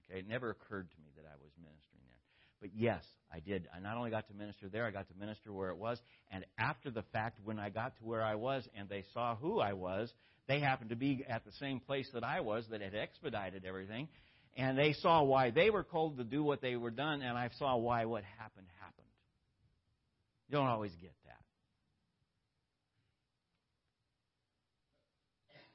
[0.09, 1.96] Okay, it never occurred to me that I was ministering.
[2.61, 3.67] But yes, I did.
[3.75, 5.99] I not only got to minister there, I got to minister where it was.
[6.31, 9.59] And after the fact, when I got to where I was and they saw who
[9.59, 10.11] I was,
[10.47, 14.07] they happened to be at the same place that I was that had expedited everything.
[14.55, 17.49] And they saw why they were called to do what they were done, and I
[17.59, 19.07] saw why what happened happened.
[20.49, 21.37] You don't always get that.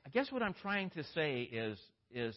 [0.05, 1.79] I guess what I'm trying to say is,
[2.13, 2.37] is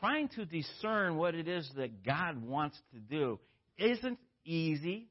[0.00, 3.38] trying to discern what it is that God wants to do
[3.78, 5.08] isn't easy.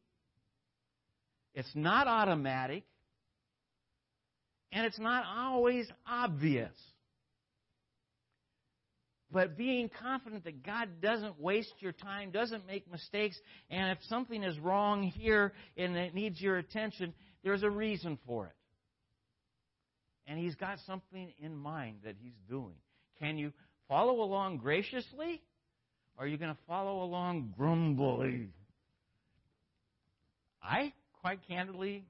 [1.53, 2.83] It's not automatic.
[4.71, 6.73] And it's not always obvious.
[9.31, 13.35] But being confident that God doesn't waste your time, doesn't make mistakes,
[13.69, 17.13] and if something is wrong here and it needs your attention,
[17.43, 18.53] there's a reason for it.
[20.27, 22.75] And He's got something in mind that He's doing.
[23.19, 23.53] Can you
[23.93, 25.39] follow along graciously?
[26.17, 28.49] Or are you going to follow along grumbly?
[30.63, 32.03] I, quite candidly,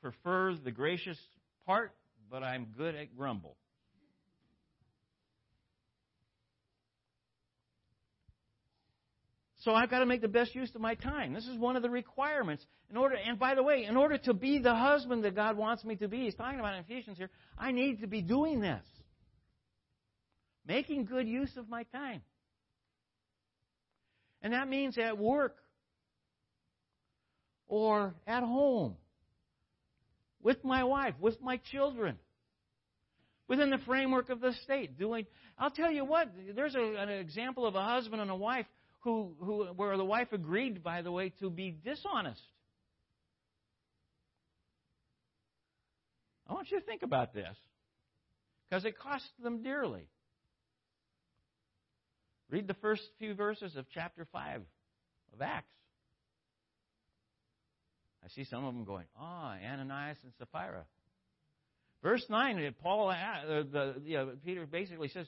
[0.00, 1.18] prefer the gracious
[1.66, 1.92] part,
[2.30, 3.56] but I'm good at grumble.
[9.58, 11.34] So I've got to make the best use of my time.
[11.34, 12.64] This is one of the requirements.
[12.88, 15.84] In order, and by the way, in order to be the husband that God wants
[15.84, 17.28] me to be, He's talking about Ephesians here,
[17.58, 18.86] I need to be doing this
[20.66, 22.22] making good use of my time.
[24.42, 25.56] And that means at work
[27.68, 28.96] or at home,
[30.42, 32.16] with my wife, with my children,
[33.48, 34.98] within the framework of the state.
[34.98, 35.26] Doing,
[35.58, 38.66] I'll tell you what, there's a, an example of a husband and a wife
[39.00, 42.40] who, who, where the wife agreed, by the way, to be dishonest.
[46.48, 47.56] I want you to think about this
[48.68, 50.08] because it cost them dearly.
[52.50, 54.62] Read the first few verses of chapter 5
[55.34, 55.66] of Acts.
[58.24, 60.84] I see some of them going, ah, oh, Ananias and Sapphira.
[62.02, 63.14] Verse 9, Paul, uh,
[63.46, 65.26] the, you know, Peter basically says,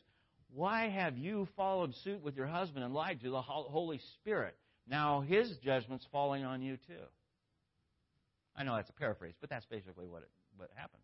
[0.53, 4.57] Why have you followed suit with your husband and lied to the Holy Spirit?
[4.89, 7.05] Now his judgment's falling on you too.
[8.57, 11.03] I know that's a paraphrase, but that's basically what, it, what happened.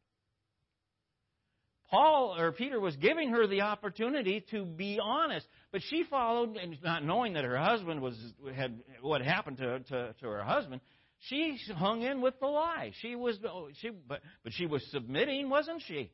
[1.91, 6.77] Paul or Peter was giving her the opportunity to be honest, but she followed, and
[6.83, 8.17] not knowing that her husband was
[8.55, 10.81] had what happened to, to, to her husband,
[11.29, 12.93] she hung in with the lie.
[13.01, 13.39] She was
[13.81, 16.11] she, but but she was submitting, wasn't she?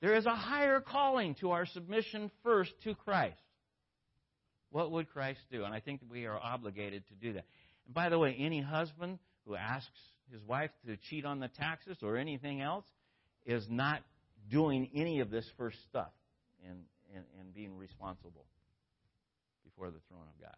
[0.00, 3.40] There is a higher calling to our submission first to Christ.
[4.70, 5.64] What would Christ do?
[5.64, 7.44] And I think we are obligated to do that.
[7.86, 9.88] And by the way, any husband who asks
[10.30, 12.84] his wife to cheat on the taxes or anything else
[13.46, 14.02] is not
[14.50, 16.12] doing any of this first stuff
[16.66, 16.78] and,
[17.14, 18.44] and, and being responsible
[19.64, 20.56] before the throne of God.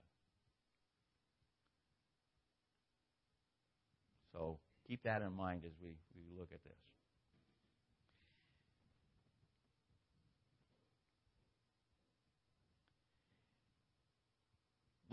[4.33, 6.86] So keep that in mind as we, we look at this.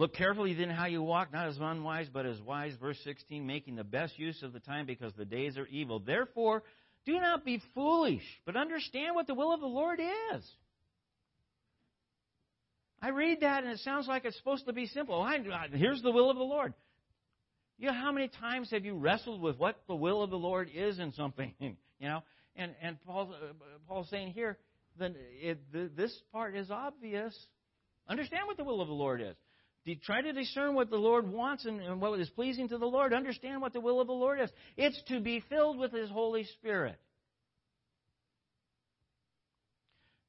[0.04, 2.74] Look carefully then how you walk, not as unwise, but as wise.
[2.76, 5.99] Verse 16, making the best use of the time because the days are evil.
[5.99, 6.62] Therefore,
[7.06, 10.45] do not be foolish, but understand what the will of the Lord is.
[13.01, 15.22] I read that and it sounds like it's supposed to be simple.
[15.22, 15.38] I,
[15.72, 16.74] here's the will of the Lord.
[17.80, 20.70] You know, how many times have you wrestled with what the will of the Lord
[20.76, 21.54] is in something?
[21.99, 22.24] You know,
[22.58, 23.54] and and Paul uh,
[23.88, 24.58] Paul's saying here,
[24.99, 27.34] then it, this part is obvious.
[28.10, 29.38] Understand what the will of the Lord is.
[30.03, 33.13] Try to discern what the Lord wants and, and what is pleasing to the Lord.
[33.13, 34.49] Understand what the will of the Lord is.
[34.77, 36.97] It's to be filled with His Holy Spirit.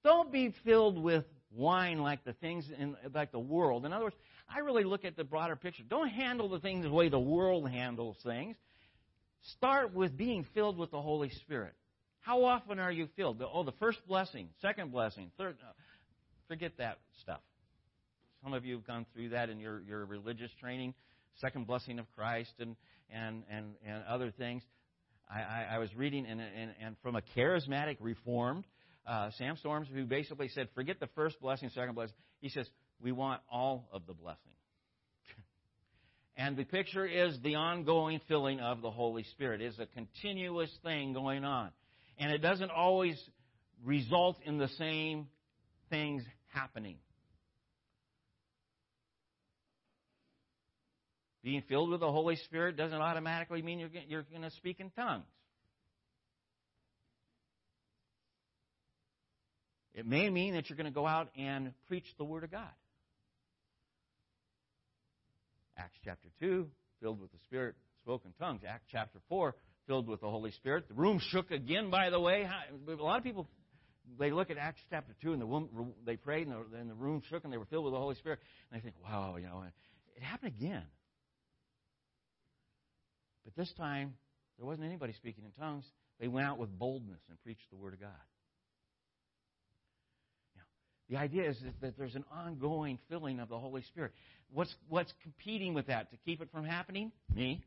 [0.03, 3.87] Don't be filled with wine like the things in like the world.
[3.87, 4.17] In other words,
[4.49, 5.85] I really look at the broader picture.
[5.89, 8.57] Don't handle the things the way the world handles things.
[9.57, 11.75] Start with being filled with the Holy Spirit.
[12.21, 13.43] How often are you filled?
[13.43, 15.57] Oh, the first blessing, second blessing, third.
[15.63, 15.73] Uh,
[16.49, 17.41] forget that stuff.
[18.45, 20.93] Some of you have gone through that in your, your religious training,
[21.41, 22.77] second blessing of Christ and,
[23.11, 24.63] and, and, and other things.
[25.31, 28.67] I, I, I was reading, and, and, and from a charismatic reformed,
[29.07, 32.15] uh, Sam Storms, who basically said, forget the first blessing, second blessing.
[32.41, 32.69] He says,
[33.01, 34.53] we want all of the blessing.
[36.37, 39.63] and the picture is the ongoing filling of the Holy Spirit.
[39.63, 41.71] It's a continuous thing going on.
[42.19, 43.19] And it doesn't always
[43.83, 45.29] result in the same
[45.89, 46.97] things happening.
[51.45, 54.89] Being filled with the Holy Spirit doesn't automatically mean you're, you're going to speak in
[54.91, 55.27] tongues.
[59.95, 62.71] It may mean that you're going to go out and preach the Word of God.
[65.77, 66.67] Acts chapter 2,
[67.03, 68.63] filled with the Spirit, spoke in tongues.
[68.67, 69.55] Acts chapter 4,
[69.87, 70.89] filled with the Holy Spirit.
[70.89, 72.49] The room shook again, by the way.
[72.89, 73.49] A lot of people,
[74.19, 77.23] they look at Acts chapter 2 and the they prayed and the, and the room
[77.29, 78.39] shook and they were filled with the Holy Spirit.
[78.71, 79.63] And they think, wow, you know,
[80.17, 80.85] it happened again.
[83.45, 84.15] But this time,
[84.59, 85.85] there wasn't anybody speaking in tongues.
[86.21, 88.11] They went out with boldness and preached the Word of God.
[90.57, 90.63] Now,
[91.09, 94.13] the idea is that there's an ongoing filling of the Holy Spirit.
[94.53, 97.13] What's, what's competing with that to keep it from happening?
[97.35, 97.63] Me.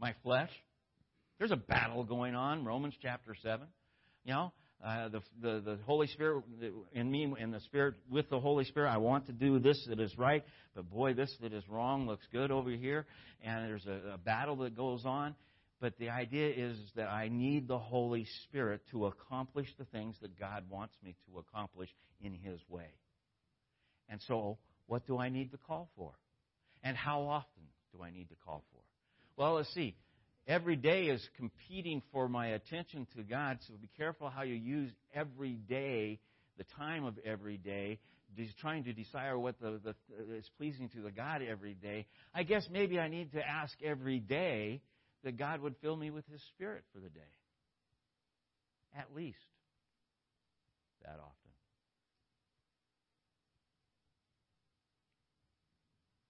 [0.00, 0.50] My flesh.
[1.38, 3.66] There's a battle going on, Romans chapter 7.
[4.24, 4.52] You know,
[4.84, 6.44] uh, the, the, the Holy Spirit
[6.92, 8.90] in me and the Spirit with the Holy Spirit.
[8.90, 12.26] I want to do this that is right, but boy, this that is wrong looks
[12.30, 13.06] good over here.
[13.42, 15.34] And there's a, a battle that goes on.
[15.80, 20.38] But the idea is that I need the Holy Spirit to accomplish the things that
[20.38, 21.90] God wants me to accomplish
[22.22, 22.88] in His way.
[24.08, 26.12] And so, what do I need to call for?
[26.82, 27.64] And how often
[27.94, 28.80] do I need to call for?
[29.36, 29.96] Well, let's see
[30.46, 33.58] every day is competing for my attention to God.
[33.66, 36.20] So be careful how you use every day,
[36.58, 37.98] the time of every day,
[38.36, 42.06] just trying to desire what the, the, is pleasing to the God every day.
[42.34, 44.82] I guess maybe I need to ask every day
[45.24, 47.20] that God would fill me with His Spirit for the day.
[48.96, 49.38] At least
[51.02, 51.32] that often.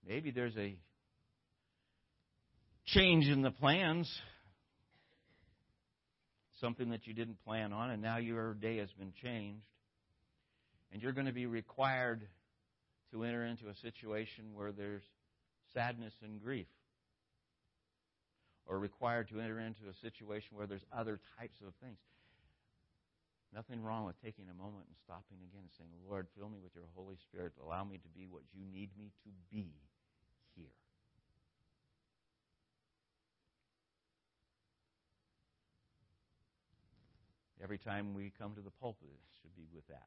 [0.06, 0.76] Maybe there's a
[2.86, 4.10] change in the plans,
[6.60, 9.64] something that you didn't plan on, and now your day has been changed.
[10.92, 12.22] And you're going to be required
[13.12, 15.02] to enter into a situation where there's
[15.74, 16.66] sadness and grief.
[18.66, 21.98] Or required to enter into a situation where there's other types of things.
[23.54, 26.74] Nothing wrong with taking a moment and stopping again and saying, Lord, fill me with
[26.74, 27.52] your Holy Spirit.
[27.62, 29.70] Allow me to be what you need me to be
[30.56, 30.74] here.
[37.66, 40.06] Every time we come to the pulpit, it should be with that.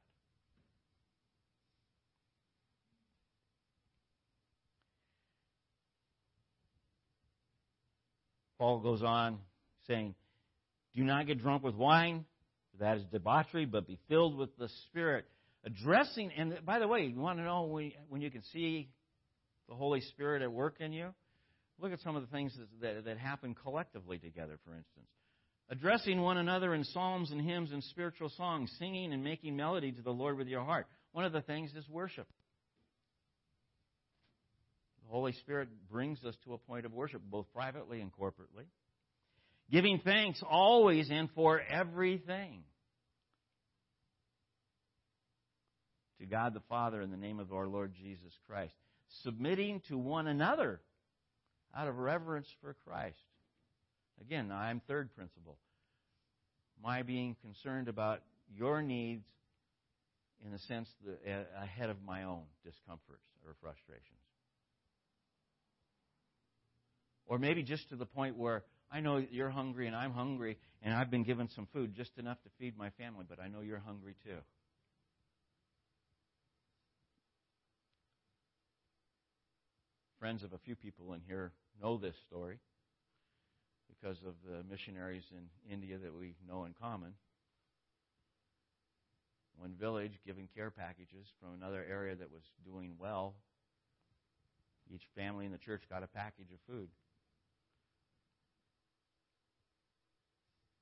[8.58, 9.40] Paul goes on
[9.88, 10.16] saying,
[10.96, 12.24] Do not get drunk with wine,
[12.72, 15.26] for that is debauchery, but be filled with the Spirit.
[15.66, 18.88] Addressing, and by the way, you want to know when, when you can see
[19.68, 21.10] the Holy Spirit at work in you?
[21.78, 25.10] Look at some of the things that, that, that happen collectively together, for instance
[25.70, 30.02] addressing one another in psalms and hymns and spiritual songs, singing and making melody to
[30.02, 30.88] the Lord with your heart.
[31.12, 32.28] One of the things is worship.
[35.04, 38.66] The Holy Spirit brings us to a point of worship, both privately and corporately.
[39.72, 42.64] Giving thanks always and for everything.
[46.20, 48.74] To God the Father in the name of our Lord Jesus Christ.
[49.24, 50.82] Submitting to one another
[51.76, 53.18] out of reverence for Christ.
[54.22, 55.58] Again, I'm third principle.
[56.84, 58.22] My being concerned about
[58.56, 59.26] your needs
[60.46, 64.04] in a sense that uh, ahead of my own discomforts or frustrations.
[67.26, 70.94] Or maybe just to the point where I know you're hungry and I'm hungry and
[70.94, 73.84] I've been given some food just enough to feed my family, but I know you're
[73.86, 74.38] hungry too.
[80.20, 81.52] Friends of a few people in here
[81.82, 82.60] know this story
[84.00, 87.14] because of the missionaries in India that we know in common.
[89.58, 93.36] One village giving care packages from another area that was doing well.
[94.94, 96.88] Each family in the church got a package of food.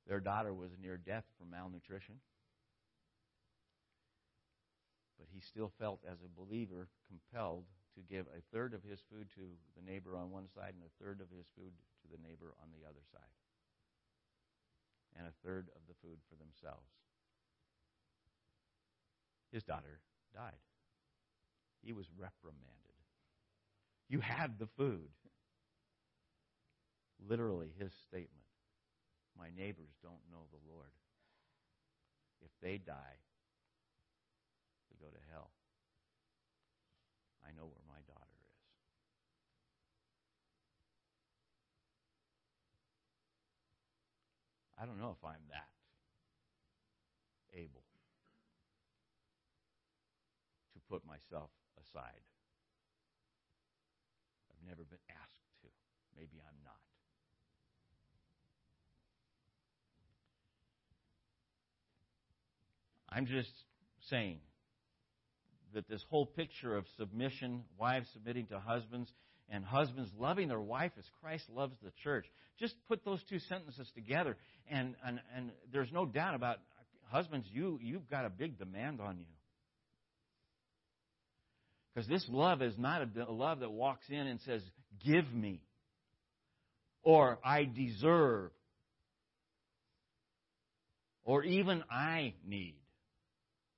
[0.07, 2.15] Their daughter was near death from malnutrition.
[5.17, 7.65] But he still felt, as a believer, compelled
[7.97, 9.41] to give a third of his food to
[9.73, 12.69] the neighbor on one side and a third of his food to the neighbor on
[12.69, 13.33] the other side.
[15.17, 16.85] And a third of the food for themselves.
[19.51, 19.99] His daughter
[20.33, 20.61] died.
[21.81, 22.77] He was reprimanded.
[24.09, 25.09] You had the food.
[27.27, 28.45] Literally, his statement
[29.37, 30.93] My neighbors don't know the Lord.
[32.41, 33.17] If they die,
[34.89, 35.49] they go to hell.
[37.47, 38.57] I know where my daughter is.
[44.79, 45.69] I don't know if I'm that
[47.53, 47.83] able
[50.73, 51.49] to put myself
[51.81, 52.21] aside.
[54.51, 55.67] I've never been asked to.
[56.15, 56.73] Maybe I'm not.
[63.09, 63.51] I'm just
[64.09, 64.39] saying
[65.73, 69.11] that this whole picture of submission, wives submitting to husbands,
[69.49, 72.25] and husbands loving their wife as Christ loves the church.
[72.59, 74.35] Just put those two sentences together,
[74.69, 76.57] and, and, and there's no doubt about
[77.09, 79.25] husbands, you, you've got a big demand on you.
[81.93, 84.61] Because this love is not a love that walks in and says,
[85.03, 85.61] Give me,
[87.01, 88.51] or I deserve,
[91.23, 92.75] or even I need.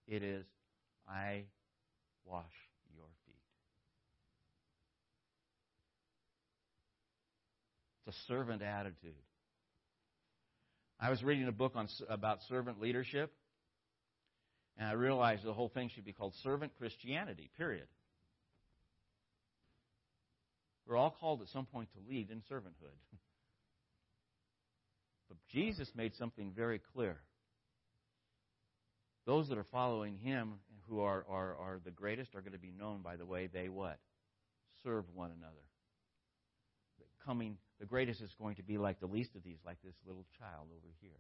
[0.08, 0.46] It is,
[1.08, 1.44] I
[2.26, 2.44] wash
[2.94, 3.36] your feet.
[8.10, 9.14] A servant attitude.
[11.00, 13.32] I was reading a book on, about servant leadership,
[14.80, 17.86] and I realized the whole thing should be called Servant Christianity, period.
[20.88, 22.98] We're all called at some point to lead in servanthood.
[25.28, 27.18] But Jesus made something very clear.
[29.28, 30.54] Those that are following him
[30.88, 33.70] who are, are, are the greatest are going to be known by the way they
[33.70, 34.00] what?
[34.82, 35.62] Serve one another.
[37.26, 40.26] Coming, the greatest is going to be like the least of these, like this little
[40.38, 41.20] child over here.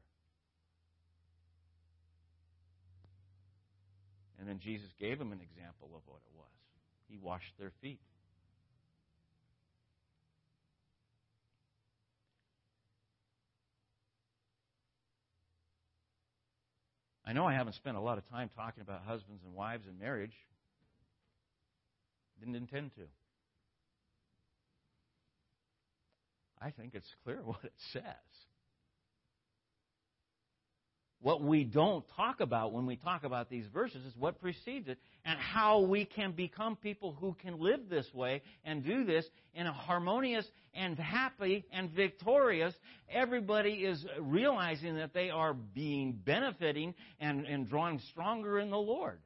[4.39, 6.47] And then Jesus gave him an example of what it was.
[7.09, 7.99] He washed their feet.
[17.25, 19.99] I know I haven't spent a lot of time talking about husbands and wives and
[19.99, 20.33] marriage.
[22.39, 23.01] Didn't intend to.
[26.61, 28.03] I think it's clear what it says.
[31.21, 34.97] What we don't talk about when we talk about these verses is what precedes it
[35.25, 39.67] and how we can become people who can live this way and do this in
[39.67, 42.73] a harmonious and happy and victorious.
[43.11, 49.19] Everybody is realizing that they are being benefiting and, and drawing stronger in the Lord.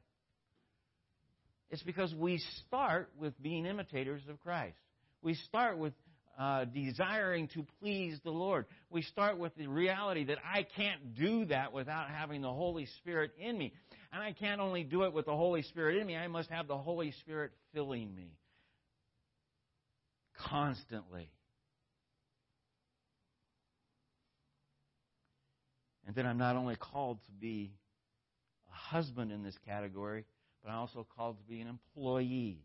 [1.70, 4.78] It's because we start with being imitators of Christ.
[5.22, 5.92] We start with
[6.38, 8.66] uh, desiring to please the Lord.
[8.90, 13.32] We start with the reality that I can't do that without having the Holy Spirit
[13.38, 13.72] in me.
[14.12, 16.66] And I can't only do it with the Holy Spirit in me, I must have
[16.68, 18.36] the Holy Spirit filling me
[20.38, 21.30] constantly.
[26.06, 27.72] And then I'm not only called to be
[28.70, 30.24] a husband in this category,
[30.62, 32.62] but I'm also called to be an employee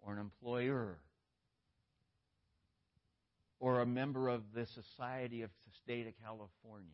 [0.00, 0.98] or an employer
[3.60, 6.88] or a member of the Society of the State of California.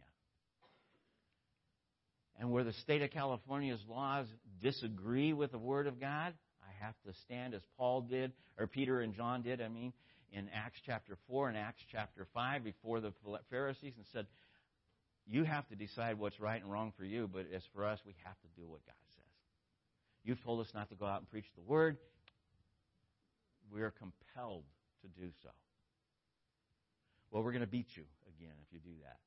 [2.38, 4.26] And where the state of California's laws
[4.62, 6.32] disagree with the Word of God,
[6.62, 9.92] I have to stand as Paul did, or Peter and John did, I mean,
[10.32, 13.12] in Acts chapter 4 and Acts chapter 5 before the
[13.50, 14.26] Pharisees and said,
[15.26, 18.14] You have to decide what's right and wrong for you, but as for us, we
[18.24, 19.24] have to do what God says.
[20.24, 21.96] You've told us not to go out and preach the word.
[23.72, 24.64] We're compelled
[25.02, 25.50] to do so.
[27.30, 29.18] Well, we're going to beat you again if you do that.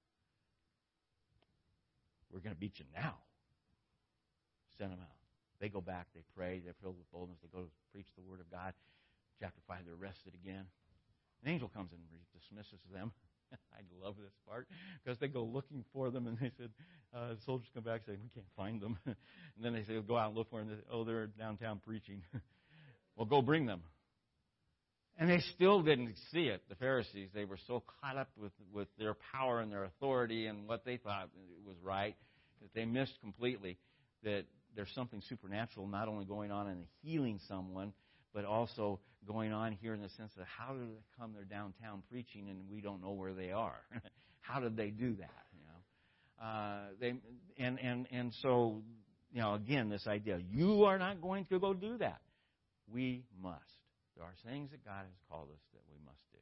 [2.31, 3.15] We're going to beat you now.
[4.77, 5.15] Send them out.
[5.59, 8.41] They go back, they pray, they're filled with boldness, they go to preach the word
[8.41, 8.73] of God.
[9.39, 10.65] Chapter 5, they're arrested again.
[11.43, 12.01] An angel comes and
[12.33, 13.11] dismisses them.
[13.73, 14.67] I love this part
[15.03, 16.69] because they go looking for them, and they said,
[17.15, 18.97] uh, soldiers come back and say, We can't find them.
[19.05, 19.15] and
[19.61, 20.69] then they say, Go out and look for them.
[20.91, 22.23] Oh, they're downtown preaching.
[23.15, 23.81] well, go bring them.
[25.17, 27.29] And they still didn't see it, the Pharisees.
[27.33, 30.97] They were so caught up with, with their power and their authority and what they
[30.97, 31.29] thought
[31.65, 32.15] was right
[32.61, 33.77] that they missed completely
[34.23, 34.45] that
[34.75, 37.93] there's something supernatural not only going on in healing someone,
[38.33, 42.01] but also going on here in the sense of how did they come they're downtown
[42.09, 43.79] preaching and we don't know where they are?
[44.41, 45.43] how did they do that?
[45.53, 47.13] You know, uh, they
[47.57, 48.81] and and and so
[49.31, 52.21] you know again this idea you are not going to go do that.
[52.91, 53.61] We must.
[54.15, 56.39] There are things that God has called us that we must do.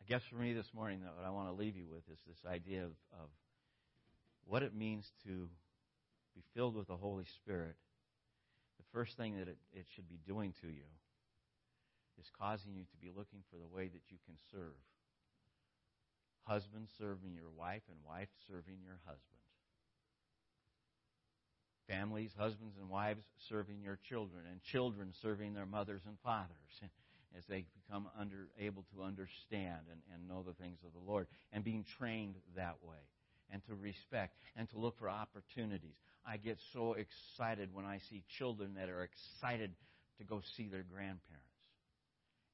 [0.00, 2.18] I guess for me this morning, though, what I want to leave you with is
[2.26, 3.28] this idea of, of
[4.44, 5.48] what it means to
[6.34, 7.76] be filled with the Holy Spirit.
[8.78, 10.90] The first thing that it, it should be doing to you
[12.20, 14.78] is causing you to be looking for the way that you can serve.
[16.44, 19.41] Husband serving your wife, and wife serving your husband
[21.88, 26.80] families, husbands and wives serving your children, and children serving their mothers and fathers
[27.36, 31.26] as they become under, able to understand and, and know the things of the Lord,
[31.52, 32.98] and being trained that way,
[33.50, 35.96] and to respect, and to look for opportunities.
[36.26, 39.72] I get so excited when I see children that are excited
[40.18, 41.48] to go see their grandparents,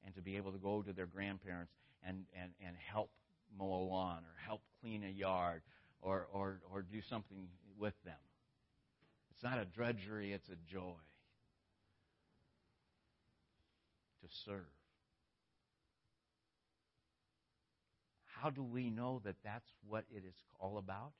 [0.05, 1.73] and to be able to go to their grandparents
[2.05, 3.11] and, and, and help
[3.57, 5.61] mow a lawn, or help clean a yard,
[6.01, 8.15] or, or, or do something with them
[9.39, 10.99] it's not a drudgery, it's a joy
[14.21, 14.65] to serve.
[18.25, 21.13] How do we know that that's what it is all about?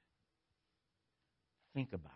[1.73, 2.11] Think about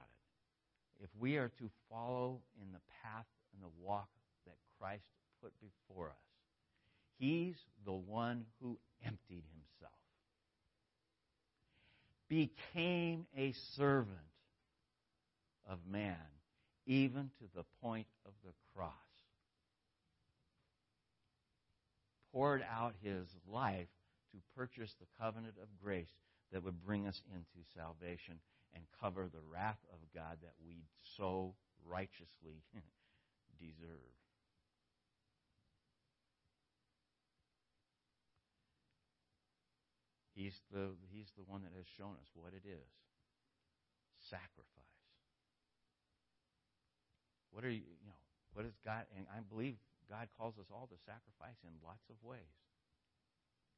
[0.99, 1.05] it.
[1.05, 4.09] If we are to follow in the path and the walk
[4.45, 5.05] that Christ
[5.41, 6.15] put before us,
[7.17, 9.93] He's the one who emptied Himself,
[12.27, 14.32] became a servant
[15.69, 16.17] of man,
[16.85, 18.91] even to the point of the cross.
[22.31, 23.87] Poured out his life
[24.31, 26.15] to purchase the covenant of grace
[26.51, 28.39] that would bring us into salvation
[28.73, 30.83] and cover the wrath of God that we
[31.17, 31.53] so
[31.85, 32.63] righteously
[33.59, 34.13] deserve.
[40.35, 42.89] He's the, he's the one that has shown us what it is
[44.19, 44.92] sacrifice.
[47.53, 48.17] What are you, you know,
[48.57, 49.05] what is God?
[49.13, 49.77] And I believe
[50.09, 52.49] God calls us all to sacrifice in lots of ways.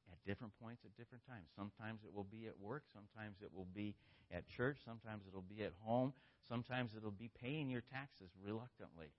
[0.07, 1.49] At different points, at different times.
[1.57, 2.87] Sometimes it will be at work.
[2.93, 3.95] Sometimes it will be
[4.31, 4.77] at church.
[4.85, 6.13] Sometimes it'll be at home.
[6.47, 9.11] Sometimes it'll be paying your taxes reluctantly.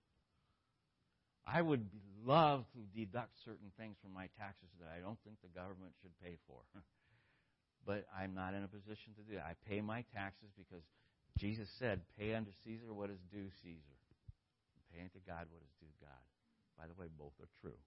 [1.43, 1.85] I would
[2.23, 6.15] love to deduct certain things from my taxes that I don't think the government should
[6.23, 6.63] pay for.
[7.85, 9.45] but I'm not in a position to do that.
[9.47, 10.83] I pay my taxes because
[11.37, 13.96] Jesus said, Pay unto Caesar what is due Caesar
[14.97, 16.09] paying to God what is due God.
[16.77, 17.77] By the way, both are true.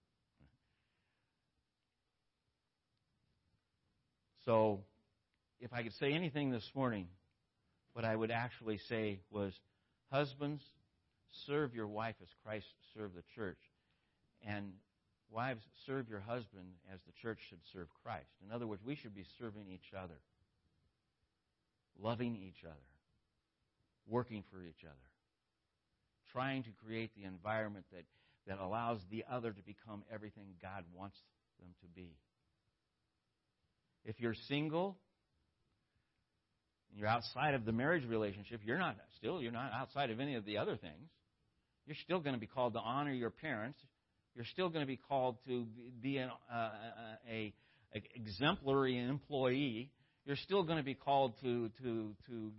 [4.45, 4.79] So,
[5.59, 7.07] if I could say anything this morning,
[7.93, 9.53] what I would actually say was
[10.09, 10.63] Husbands,
[11.45, 13.59] serve your wife as Christ served the church.
[14.43, 14.73] And
[15.29, 18.31] wives, serve your husband as the church should serve Christ.
[18.43, 20.17] In other words, we should be serving each other,
[22.01, 22.89] loving each other,
[24.07, 25.10] working for each other
[26.31, 28.03] trying to create the environment that,
[28.47, 31.17] that allows the other to become everything God wants
[31.59, 32.17] them to be.
[34.03, 34.97] If you're single,
[36.89, 40.35] and you're outside of the marriage relationship, you're not still you're not outside of any
[40.35, 41.09] of the other things.
[41.85, 43.79] You're still going to be called to honor your parents.
[44.35, 45.65] You're still going to be called to
[46.01, 46.69] be an uh,
[47.29, 47.53] a,
[47.93, 49.89] a exemplary employee.
[50.25, 52.51] You're still going to be called to to to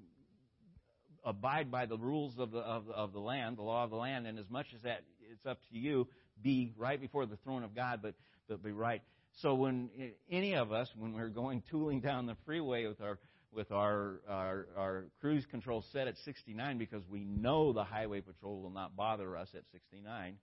[1.24, 4.26] abide by the rules of the, of, of the land, the law of the land,
[4.26, 5.02] and as much as that
[5.32, 6.08] it's up to you,
[6.42, 8.14] be right before the throne of God, but,
[8.48, 9.02] but be right.
[9.40, 13.18] So when eh, any of us, when we're going tooling down the freeway with our
[13.54, 18.62] with our, our, our cruise control set at 69 because we know the highway patrol
[18.62, 20.36] will not bother us at 69,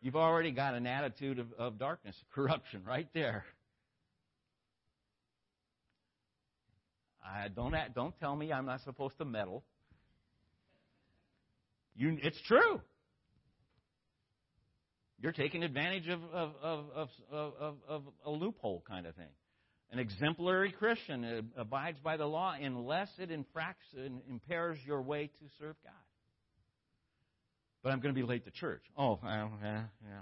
[0.00, 3.44] you've already got an attitude of, of darkness, corruption right there.
[7.30, 9.62] I don't don't tell me I'm not supposed to meddle.
[11.94, 12.80] You, it's true.
[15.22, 19.28] You're taking advantage of, of, of, of, of a loophole kind of thing.
[19.92, 25.46] An exemplary Christian abides by the law unless it infracts and impairs your way to
[25.58, 25.92] serve God.
[27.82, 28.82] But I'm going to be late to church.
[28.96, 30.20] Oh, yeah, yeah.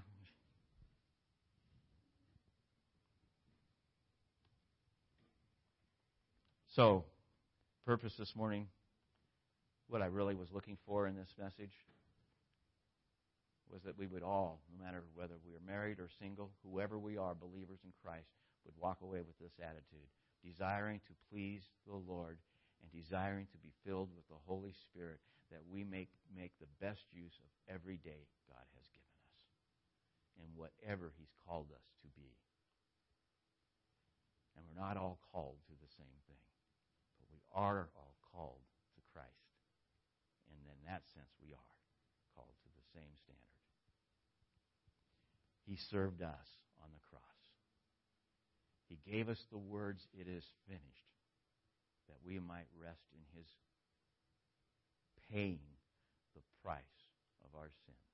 [6.78, 7.02] So,
[7.82, 8.68] purpose this morning,
[9.90, 11.74] what I really was looking for in this message
[13.66, 17.18] was that we would all, no matter whether we are married or single, whoever we
[17.18, 18.30] are, believers in Christ,
[18.62, 20.06] would walk away with this attitude,
[20.38, 22.38] desiring to please the Lord
[22.78, 25.18] and desiring to be filled with the Holy Spirit,
[25.50, 29.34] that we make, make the best use of every day God has given us
[30.38, 32.30] and whatever He's called us to be.
[34.54, 36.14] And we're not all called to the same
[37.54, 39.52] are all called to Christ.
[40.50, 41.72] And in that sense, we are
[42.34, 43.48] called to the same standard.
[45.68, 46.48] He served us
[46.80, 47.38] on the cross.
[48.88, 51.12] He gave us the words, It is finished,
[52.08, 53.46] that we might rest in His
[55.28, 55.60] paying
[56.34, 57.12] the price
[57.44, 58.08] of our sins,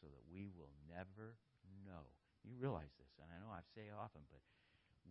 [0.00, 1.38] so that we will never
[1.86, 2.02] know.
[2.42, 4.42] You realize this, and I know I say it often, but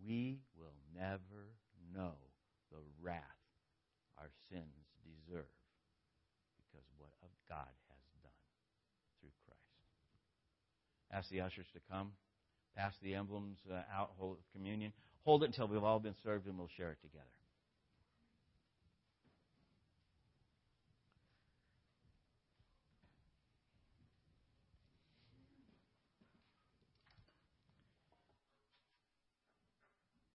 [0.04, 1.56] we will never
[1.88, 2.20] know
[2.70, 3.40] the wrath
[4.18, 5.50] our sins deserve
[6.56, 8.38] because what of God has done
[9.20, 9.60] through Christ.
[11.12, 12.12] Ask the ushers to come
[12.76, 14.92] pass the emblems uh, out, hold communion.
[15.24, 17.24] Hold it until we've all been served, and we'll share it together.